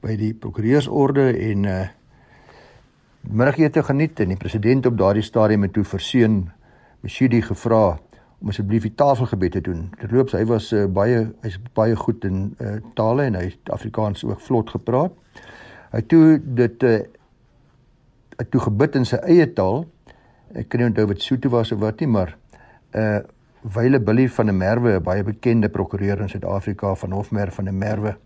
by 0.00 0.16
die 0.16 0.34
prokureursorde 0.34 1.36
en 1.36 1.64
uh 1.64 1.88
middagete 3.24 3.82
geniet 3.82 4.20
en 4.20 4.28
die 4.28 4.36
president 4.36 4.86
op 4.86 4.98
daardie 4.98 5.22
stadium 5.22 5.62
het 5.62 5.72
toe 5.72 5.84
verseën 5.84 6.50
Mshidi 7.00 7.40
gevra 7.42 7.98
om 8.44 8.50
asseblief 8.52 8.84
die 8.84 8.92
tafelgebed 8.92 9.54
te 9.56 9.60
doen. 9.64 9.86
Terloops, 9.96 10.34
hy 10.36 10.44
was 10.50 10.68
uh, 10.76 10.84
baie 10.92 11.22
hy's 11.40 11.56
baie 11.76 11.96
goed 11.96 12.26
in 12.28 12.50
uh, 12.60 12.76
tale 12.98 13.24
en 13.30 13.38
hy 13.38 13.46
het 13.46 13.70
Afrikaans 13.72 14.24
ook 14.28 14.42
vlot 14.44 14.72
gepraat. 14.74 15.14
Hy 15.94 16.02
toe 16.10 16.36
dit 16.58 16.84
uh, 16.84 16.98
toe 18.52 18.60
gebid 18.66 18.98
in 19.00 19.08
sy 19.08 19.16
eie 19.24 19.46
taal. 19.56 19.86
Ek 20.52 20.68
kan 20.68 20.82
nie 20.82 20.90
onthou 20.90 21.06
wat 21.08 21.24
Sotho 21.24 21.48
was 21.54 21.72
of 21.72 21.80
wat 21.80 22.04
nie, 22.04 22.10
maar 22.18 22.36
uh 22.92 23.22
Wyle 23.64 23.96
Billy 23.96 24.26
van 24.28 24.50
der 24.50 24.54
Merwe, 24.54 24.98
'n 24.98 25.02
baie 25.02 25.22
bekende 25.24 25.70
prokureur 25.72 26.20
in 26.20 26.28
Suid-Afrika 26.28 26.94
van 26.94 27.12
Hofmer 27.16 27.48
van 27.52 27.64
der 27.64 27.72
Merwe, 27.72 28.16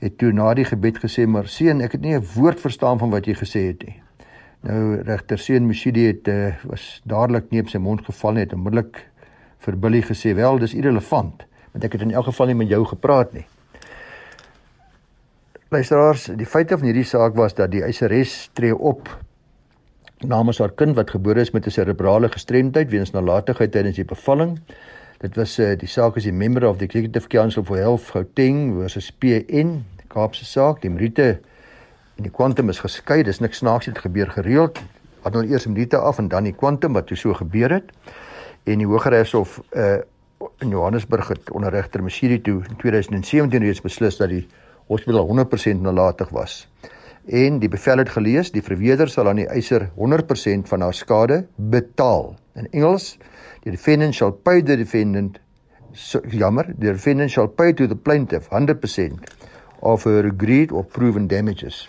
het 0.00 0.16
toe 0.18 0.32
na 0.32 0.54
die 0.54 0.64
gebed 0.64 1.02
gesê: 1.04 1.26
"Maar 1.28 1.46
seun, 1.46 1.82
ek 1.84 1.92
het 1.92 2.00
nie 2.00 2.16
'n 2.16 2.24
woord 2.34 2.60
verstaan 2.60 2.98
van 2.98 3.10
wat 3.10 3.26
jy 3.26 3.34
gesê 3.34 3.66
het 3.68 3.84
nie." 3.84 4.00
Nou 4.64 5.02
regter 5.04 5.38
Seun 5.38 5.66
Mushidi 5.66 6.06
het 6.06 6.28
uh, 6.28 6.54
was 6.64 7.02
dadelik 7.04 7.52
op 7.52 7.68
sy 7.68 7.78
mond 7.78 8.04
geval 8.04 8.32
nie, 8.32 8.44
het 8.46 8.52
onmiddellik 8.52 9.02
vir 9.64 9.76
Billy 9.76 10.02
gesê, 10.02 10.34
"Wel, 10.34 10.58
dis 10.58 10.74
irrelevant, 10.74 11.44
want 11.72 11.84
ek 11.84 11.92
het 11.92 12.02
in 12.02 12.12
elk 12.12 12.24
geval 12.24 12.46
nie 12.46 12.54
met 12.54 12.68
jou 12.68 12.84
gepraat 12.84 13.32
nie." 13.32 13.46
Luisteraars, 15.68 16.28
die 16.36 16.46
feite 16.46 16.78
van 16.78 16.86
hierdie 16.86 17.04
saak 17.04 17.34
was 17.34 17.54
dat 17.54 17.70
die 17.70 17.82
eiseres 17.82 18.50
tree 18.52 18.76
op 18.76 19.08
namens 20.22 20.58
haar 20.58 20.72
kind 20.72 20.94
wat 20.96 21.10
gebore 21.10 21.40
is 21.40 21.50
met 21.50 21.66
'n 21.66 21.70
serebrale 21.70 22.28
gestremdheid 22.28 22.90
weens 22.90 23.10
nalatigheid 23.10 23.72
tydens 23.72 23.96
die 23.96 24.04
bevalling. 24.04 24.60
Dit 25.18 25.36
was 25.36 25.58
uh, 25.58 25.72
die 25.78 25.88
saak 25.88 26.16
is 26.16 26.22
die 26.22 26.32
member 26.32 26.68
of 26.68 26.76
the 26.76 26.84
Executive 26.84 27.28
Council 27.28 27.64
for 27.64 27.76
Health 27.76 28.10
Gauteng 28.12 28.74
versus 28.80 29.10
PN, 29.10 29.84
Kaapse 30.08 30.44
saak. 30.44 30.82
Die 30.82 30.90
Meriete 30.90 31.40
en 32.16 32.22
die 32.22 32.30
Quantum 32.30 32.68
is 32.68 32.78
geskei. 32.78 33.22
Dis 33.22 33.40
niks 33.40 33.62
snaaks 33.62 33.86
dit 33.86 33.98
gebeur 33.98 34.30
gereeld. 34.30 34.78
Handel 35.22 35.48
eers 35.48 35.66
Meriete 35.66 35.98
af 35.98 36.18
en 36.18 36.28
dan 36.28 36.44
die 36.44 36.52
Quantum 36.52 36.92
wat 36.92 37.10
so 37.14 37.34
gebeur 37.34 37.72
het. 37.72 37.90
En 38.64 38.78
die 38.78 38.86
Hooggeregshof 38.86 39.60
uh 39.72 40.02
in 40.60 40.68
Johannesburg 40.68 41.28
het 41.28 41.50
onder 41.50 41.70
regter 41.70 42.02
Mashiri 42.02 42.40
toe 42.40 42.62
in 42.68 42.76
2017 42.76 43.62
reeds 43.62 43.80
beslis 43.80 44.16
dat 44.16 44.28
die 44.28 44.46
hospitaal 44.86 45.28
100% 45.30 45.80
nalatig 45.80 46.28
was 46.28 46.66
en 47.24 47.58
die 47.58 47.68
bevel 47.68 48.02
het 48.02 48.10
gelees 48.12 48.50
die 48.52 48.62
verweerder 48.62 49.08
sal 49.08 49.28
aan 49.28 49.40
die 49.40 49.48
eiser 49.48 49.88
100% 49.96 50.68
van 50.68 50.80
haar 50.80 50.94
skade 50.94 51.46
betaal. 51.56 52.34
In 52.54 52.68
Engels, 52.70 53.16
the 53.62 53.70
defendant 53.70 54.14
shall 54.14 54.32
pay 54.32 54.62
the 54.62 54.76
defendant 54.76 55.40
so, 55.92 56.20
jammer, 56.28 56.66
the 56.78 56.92
defendant 56.92 57.30
shall 57.30 57.48
pay 57.48 57.72
to 57.72 57.86
the 57.86 57.96
plaintiff 57.96 58.48
100% 58.50 59.24
of 59.80 60.04
her 60.04 60.26
agreed 60.26 60.72
or 60.72 60.84
proven 60.84 61.26
damages. 61.26 61.88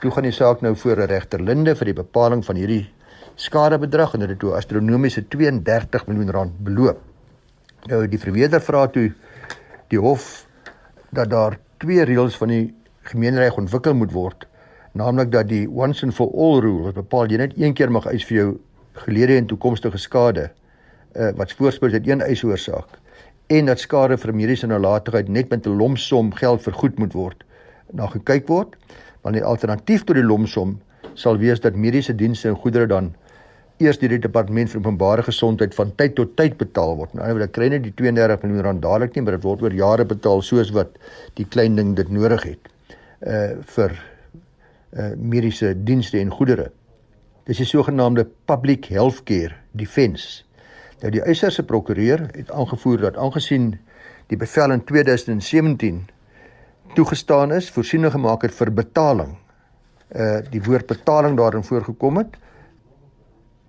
Toe 0.00 0.10
gaan 0.10 0.26
die 0.26 0.34
saak 0.34 0.60
nou 0.60 0.74
voor 0.76 0.96
'n 0.96 1.06
regter 1.06 1.42
Linde 1.42 1.76
vir 1.76 1.84
die 1.84 2.02
bepaling 2.02 2.44
van 2.44 2.56
hierdie 2.56 2.90
skadebedrag 3.34 4.14
en 4.14 4.20
dit 4.20 4.28
het 4.28 4.38
toe 4.38 4.54
astronomiese 4.54 5.28
32 5.28 6.06
miljoen 6.06 6.30
rand 6.30 6.58
beloop. 6.58 7.00
Nou 7.90 8.06
die 8.08 8.18
verweerder 8.18 8.60
vra 8.60 8.86
toe 8.86 9.12
die 9.88 9.98
hof 10.00 10.46
dat 11.10 11.30
daar 11.30 11.58
twee 11.78 12.04
reëls 12.04 12.36
van 12.36 12.48
die 12.48 12.74
gemeenreg 13.10 13.56
ontwikkel 13.60 13.94
moet 13.94 14.12
word 14.12 14.46
naamlik 14.94 15.32
dat 15.32 15.48
die 15.50 15.64
once 15.66 16.04
and 16.06 16.14
for 16.14 16.30
all 16.38 16.60
rule 16.62 16.86
wat 16.86 16.98
bepaal 16.98 17.30
jy 17.30 17.40
net 17.40 17.56
een 17.58 17.74
keer 17.74 17.90
mag 17.90 18.06
eis 18.10 18.24
vir 18.28 18.36
jou 18.36 18.50
gelede 19.04 19.36
en 19.40 19.48
toekomstige 19.50 19.98
skade 19.98 20.44
uh, 20.46 21.32
wat 21.38 21.54
voorspel 21.58 21.90
dat 21.90 22.06
een 22.06 22.22
eis 22.22 22.44
oorsaak 22.46 23.00
en 23.52 23.70
dat 23.70 23.82
skade 23.82 24.16
vir 24.22 24.32
mediese 24.38 24.70
nalatigheid 24.70 25.28
net 25.28 25.50
met 25.50 25.66
'n 25.66 25.76
lomsom 25.80 26.30
geld 26.38 26.62
vergoed 26.62 26.98
moet 26.98 27.12
word 27.18 27.42
na 27.92 28.06
gekyk 28.06 28.46
word 28.48 28.78
want 29.22 29.34
die 29.34 29.44
alternatief 29.44 30.04
tot 30.04 30.16
die 30.16 30.26
lomsom 30.26 30.78
sal 31.14 31.38
wees 31.38 31.60
dat 31.60 31.74
mediese 31.74 32.14
dienste 32.14 32.48
en 32.48 32.56
goedere 32.56 32.86
dan 32.86 33.14
eers 33.82 33.98
deur 33.98 34.12
die 34.14 34.22
departement 34.22 34.70
vir 34.70 34.80
openbare 34.80 35.24
gesondheid 35.26 35.74
van 35.74 35.90
tyd 35.98 36.14
tot 36.18 36.36
tyd 36.38 36.54
betaal 36.60 36.94
word. 37.00 37.14
Nou 37.18 37.26
hulle 37.26 37.48
kry 37.50 37.68
net 37.72 37.82
die 37.82 37.94
32 37.98 38.44
miljoen 38.46 38.66
rand 38.68 38.82
dadelik 38.84 39.16
nie, 39.16 39.24
maar 39.26 39.34
dit 39.34 39.46
word 39.46 39.64
oor 39.66 39.74
jare 39.74 40.06
betaal 40.06 40.42
soos 40.46 40.70
wat 40.76 40.94
die 41.38 41.46
klein 41.50 41.74
ding 41.78 41.94
dit 41.98 42.10
nodig 42.14 42.46
het. 42.46 42.70
Uh 43.24 43.58
vir 43.74 43.96
uh, 43.96 45.10
mediese 45.18 45.72
dienste 45.74 46.20
en 46.20 46.30
goedere. 46.30 46.70
Dis 47.48 47.58
die 47.58 47.66
sogenaamde 47.66 48.28
Public 48.46 48.86
Healthcare 48.94 49.58
Defence. 49.72 50.44
Nou 51.02 51.10
die 51.12 51.24
eiser 51.26 51.52
se 51.52 51.64
prokureur 51.66 52.28
het 52.30 52.52
aangevoer 52.54 53.08
dat 53.08 53.18
aangesien 53.18 53.72
die 54.30 54.38
bevel 54.38 54.72
in 54.72 54.84
2017 54.86 56.04
toegestaan 56.94 57.52
is, 57.52 57.72
voorsiening 57.74 58.14
gemaak 58.14 58.46
het 58.46 58.54
vir 58.54 58.70
betaling. 58.70 59.34
Uh 60.14 60.38
die 60.52 60.62
woord 60.62 60.86
betaling 60.86 61.34
daarin 61.36 61.66
voorgekom 61.66 62.22
het. 62.22 62.38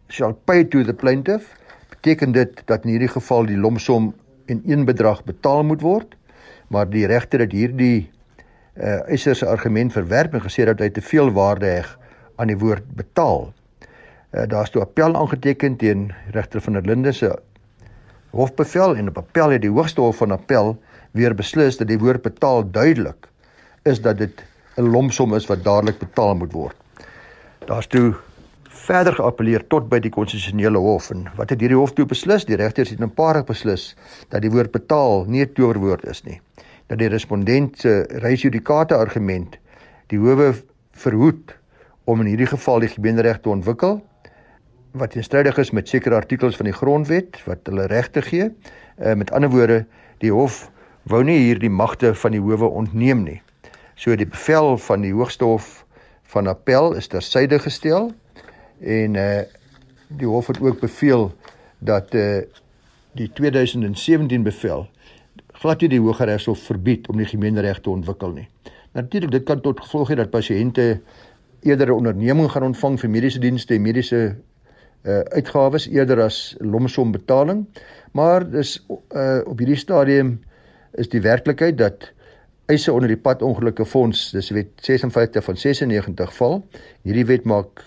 Shall 0.08 0.34
pay 0.34 0.64
to 0.68 0.84
the 0.84 0.94
plaintiff 0.94 1.56
beteken 1.90 2.32
dit 2.32 2.62
dat 2.66 2.84
in 2.86 2.96
hierdie 2.96 3.10
geval 3.10 3.48
die 3.50 3.58
lomsom 3.58 4.14
in 4.46 4.62
een 4.66 4.86
bedrag 4.86 5.24
betaal 5.26 5.64
moet 5.64 5.82
word, 5.82 6.16
maar 6.70 6.90
die 6.90 7.06
regter 7.10 7.40
het 7.40 7.52
hierdie 7.52 8.10
uh 8.76 9.08
Eiser 9.08 9.36
se 9.36 9.48
argument 9.48 9.94
verwerp 9.96 10.34
en 10.36 10.44
gesê 10.44 10.66
dat 10.68 10.82
hy 10.84 10.90
te 10.92 11.02
veel 11.02 11.32
waarde 11.32 11.66
heg 11.66 11.88
aan 12.36 12.52
die 12.52 12.58
woord 12.60 12.84
betaal. 12.96 13.54
Uh 14.36 14.46
daar's 14.52 14.70
toe 14.70 14.84
appel 14.84 15.16
aangeteken 15.16 15.78
teen 15.80 16.10
regter 16.36 16.62
van 16.62 16.74
der 16.74 16.86
Linde 16.86 17.14
se 17.16 17.32
hofbevel 18.36 18.96
en 18.96 19.08
op 19.08 19.18
appel 19.18 19.56
het 19.56 19.64
die 19.64 19.72
hoogste 19.72 20.02
hof 20.02 20.20
van 20.20 20.36
appel 20.36 20.76
weer 21.16 21.36
beslis 21.36 21.80
dat 21.80 21.88
die 21.88 22.00
woord 22.00 22.22
betaal 22.22 22.66
duidelik 22.72 23.30
is 23.84 24.02
dat 24.02 24.18
dit 24.18 24.44
'n 24.78 24.92
lomsom 24.92 25.34
is 25.36 25.48
wat 25.48 25.64
dadelik 25.64 26.00
betaal 26.00 26.36
moet 26.36 26.52
word. 26.52 26.76
Daar's 27.66 27.88
toe 27.88 28.14
verder 28.76 29.16
geappeleer 29.16 29.68
tot 29.72 29.90
by 29.90 30.00
die 30.04 30.12
konstitusionele 30.12 30.78
hof 30.78 31.12
en 31.12 31.28
wat 31.38 31.50
het 31.50 31.62
hierdie 31.64 31.80
hof 31.80 31.94
toe 31.96 32.06
beslis? 32.06 32.46
Die 32.46 32.60
regters 32.60 32.90
het 32.90 33.00
in 33.00 33.08
'n 33.08 33.14
paar 33.14 33.44
beslis 33.44 33.96
dat 34.30 34.42
die 34.42 34.52
woord 34.52 34.72
betaal 34.72 35.26
nie 35.28 35.42
'n 35.42 35.54
towerwoord 35.54 36.06
is 36.06 36.24
nie 36.24 36.42
dat 36.88 36.98
die 36.98 37.08
respondent 37.08 37.80
se 37.80 38.06
reisjudikate 38.22 38.96
argument 38.96 39.58
die 40.08 40.20
howe 40.20 40.54
verhoed 40.92 41.56
om 42.06 42.22
in 42.22 42.28
hierdie 42.28 42.52
geval 42.52 42.80
die 42.80 42.92
gemeenereg 42.94 43.42
te 43.42 43.50
ontwikkel 43.50 44.02
wat 44.96 45.12
teenstrydig 45.12 45.58
is 45.58 45.72
met 45.72 45.90
sekere 45.90 46.16
artikels 46.16 46.56
van 46.56 46.70
die 46.70 46.76
grondwet 46.76 47.42
wat 47.50 47.66
hulle 47.68 47.88
regte 47.92 48.22
gee. 48.24 48.48
Uh, 48.48 49.14
met 49.20 49.32
ander 49.36 49.52
woorde, 49.52 49.82
die 50.24 50.32
hof 50.32 50.70
wou 51.04 51.20
nie 51.24 51.38
hierdie 51.42 51.70
magte 51.70 52.14
van 52.16 52.32
die 52.32 52.40
howe 52.40 52.70
ontneem 52.70 53.26
nie. 53.26 53.42
So 54.00 54.16
die 54.16 54.28
bevel 54.28 54.78
van 54.88 55.04
die 55.04 55.12
Hoogste 55.12 55.46
Hof 55.46 55.84
van 56.32 56.48
Appel 56.48 56.96
is 56.96 57.08
tersyde 57.12 57.60
gestel 57.60 58.14
en 58.80 59.16
uh 59.16 59.44
die 60.08 60.28
hof 60.28 60.48
het 60.48 60.62
ook 60.62 60.80
beveel 60.80 61.32
dat 61.80 62.14
uh 62.14 62.42
die 63.16 63.32
2017 63.34 64.44
bevel 64.44 64.88
glad 65.66 65.82
nie 65.82 65.90
die 65.96 66.02
Hooggeregshof 66.04 66.66
verbied 66.68 67.08
om 67.10 67.18
die 67.18 67.28
gemeenereg 67.30 67.80
te 67.82 67.90
ontwikkel 67.90 68.34
nie. 68.36 68.48
Natuurlik 68.96 69.32
dit 69.32 69.46
kan 69.48 69.62
tot 69.64 69.80
gevolg 69.80 70.12
hê 70.12 70.20
dat 70.20 70.32
pasiënte 70.34 71.00
eerder 71.66 71.88
'n 71.88 71.98
onderneming 72.02 72.52
gaan 72.52 72.64
ontvang 72.64 73.00
vir 73.00 73.10
mediese 73.10 73.40
dienste 73.40 73.74
en 73.74 73.82
mediese 73.82 74.36
uh 75.06 75.22
uitgawes 75.38 75.88
eerder 75.88 76.22
as 76.22 76.56
lomsom 76.60 77.12
betaling, 77.12 77.66
maar 78.12 78.50
dis 78.50 78.86
uh 78.90 79.42
op 79.46 79.58
hierdie 79.58 79.78
stadium 79.78 80.40
is 80.94 81.10
die 81.10 81.22
werklikheid 81.22 81.78
dat 81.78 82.12
eise 82.66 82.94
onder 82.94 83.08
die 83.08 83.18
padongelukke 83.18 83.86
fonds, 83.86 84.32
dis 84.32 84.50
wet 84.50 84.70
56 84.82 85.44
van 85.44 85.58
96 85.58 86.36
val. 86.36 86.64
Hierdie 87.02 87.26
wet 87.26 87.44
maak 87.46 87.84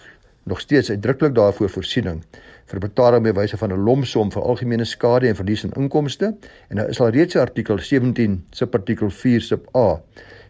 nog 0.48 0.60
steeds 0.60 0.90
uitdruklik 0.90 1.34
daarvoor 1.34 1.70
voorsiening 1.70 2.22
vir 2.68 2.80
betaling 2.84 3.24
by 3.24 3.32
wyse 3.40 3.56
van 3.56 3.72
'n 3.72 3.84
lomsom 3.84 4.32
vir 4.32 4.42
algemene 4.42 4.84
skade 4.84 5.28
en 5.28 5.36
verlies 5.36 5.64
aan 5.64 5.72
in 5.76 5.82
inkomste 5.82 6.34
en 6.68 6.76
daar 6.76 6.88
is 6.88 7.00
al 7.00 7.14
reeds 7.16 7.34
'n 7.34 7.44
artikel 7.44 7.78
17 7.78 8.44
subartikel 8.50 9.10
4 9.10 9.40
sub 9.40 9.76
A 9.76 10.00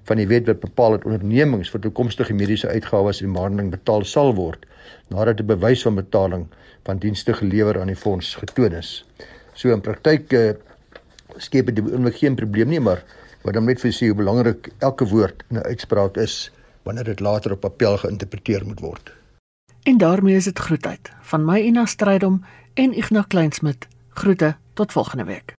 van 0.09 0.17
die 0.17 0.27
wet 0.27 0.47
wat 0.49 0.61
bepaal 0.61 0.97
dat 0.97 1.05
ondernemings 1.05 1.71
vir 1.71 1.81
toekomstige 1.81 2.35
mediese 2.35 2.69
uitgawes 2.69 3.23
en 3.23 3.33
behandeling 3.33 3.71
betaal 3.71 4.05
sal 4.05 4.35
word 4.35 4.67
nadat 5.09 5.41
'n 5.41 5.47
bewys 5.47 5.83
van 5.83 5.95
betaling 5.95 6.47
van 6.85 6.99
dienste 6.99 7.33
gelewer 7.33 7.81
aan 7.81 7.93
die 7.93 7.97
fonds 7.97 8.35
getoon 8.35 8.73
is. 8.73 9.05
So 9.55 9.73
in 9.73 9.81
praktyk 9.81 10.33
uh, 10.33 10.53
skep 11.37 11.67
dit 11.67 11.81
oomblik 11.85 12.17
geen 12.17 12.35
probleem 12.35 12.69
nie, 12.69 12.81
maar 12.81 13.05
wat 13.43 13.55
dan 13.55 13.65
net 13.65 13.81
vir 13.81 13.93
sê 13.93 14.09
hoe 14.09 14.17
belangrik 14.17 14.71
elke 14.79 15.05
woord 15.05 15.45
in 15.51 15.59
'n 15.59 15.69
uitspraak 15.73 16.17
is 16.17 16.51
wanneer 16.83 17.05
dit 17.05 17.21
later 17.21 17.53
op 17.53 17.61
papier 17.61 17.99
geïnterpreteer 17.99 18.65
moet 18.65 18.81
word. 18.81 19.18
En 19.89 19.99
daarmee 19.99 20.37
is 20.37 20.45
dit 20.45 20.59
groetheid 20.59 21.13
van 21.21 21.45
my 21.45 21.61
Ina 21.61 21.87
Strydom 21.87 22.45
en 22.75 22.97
Ignas 22.97 23.27
Kleinsmid. 23.27 23.89
Groete 24.09 24.57
tot 24.73 24.93
volgende 24.93 25.25
week. 25.25 25.57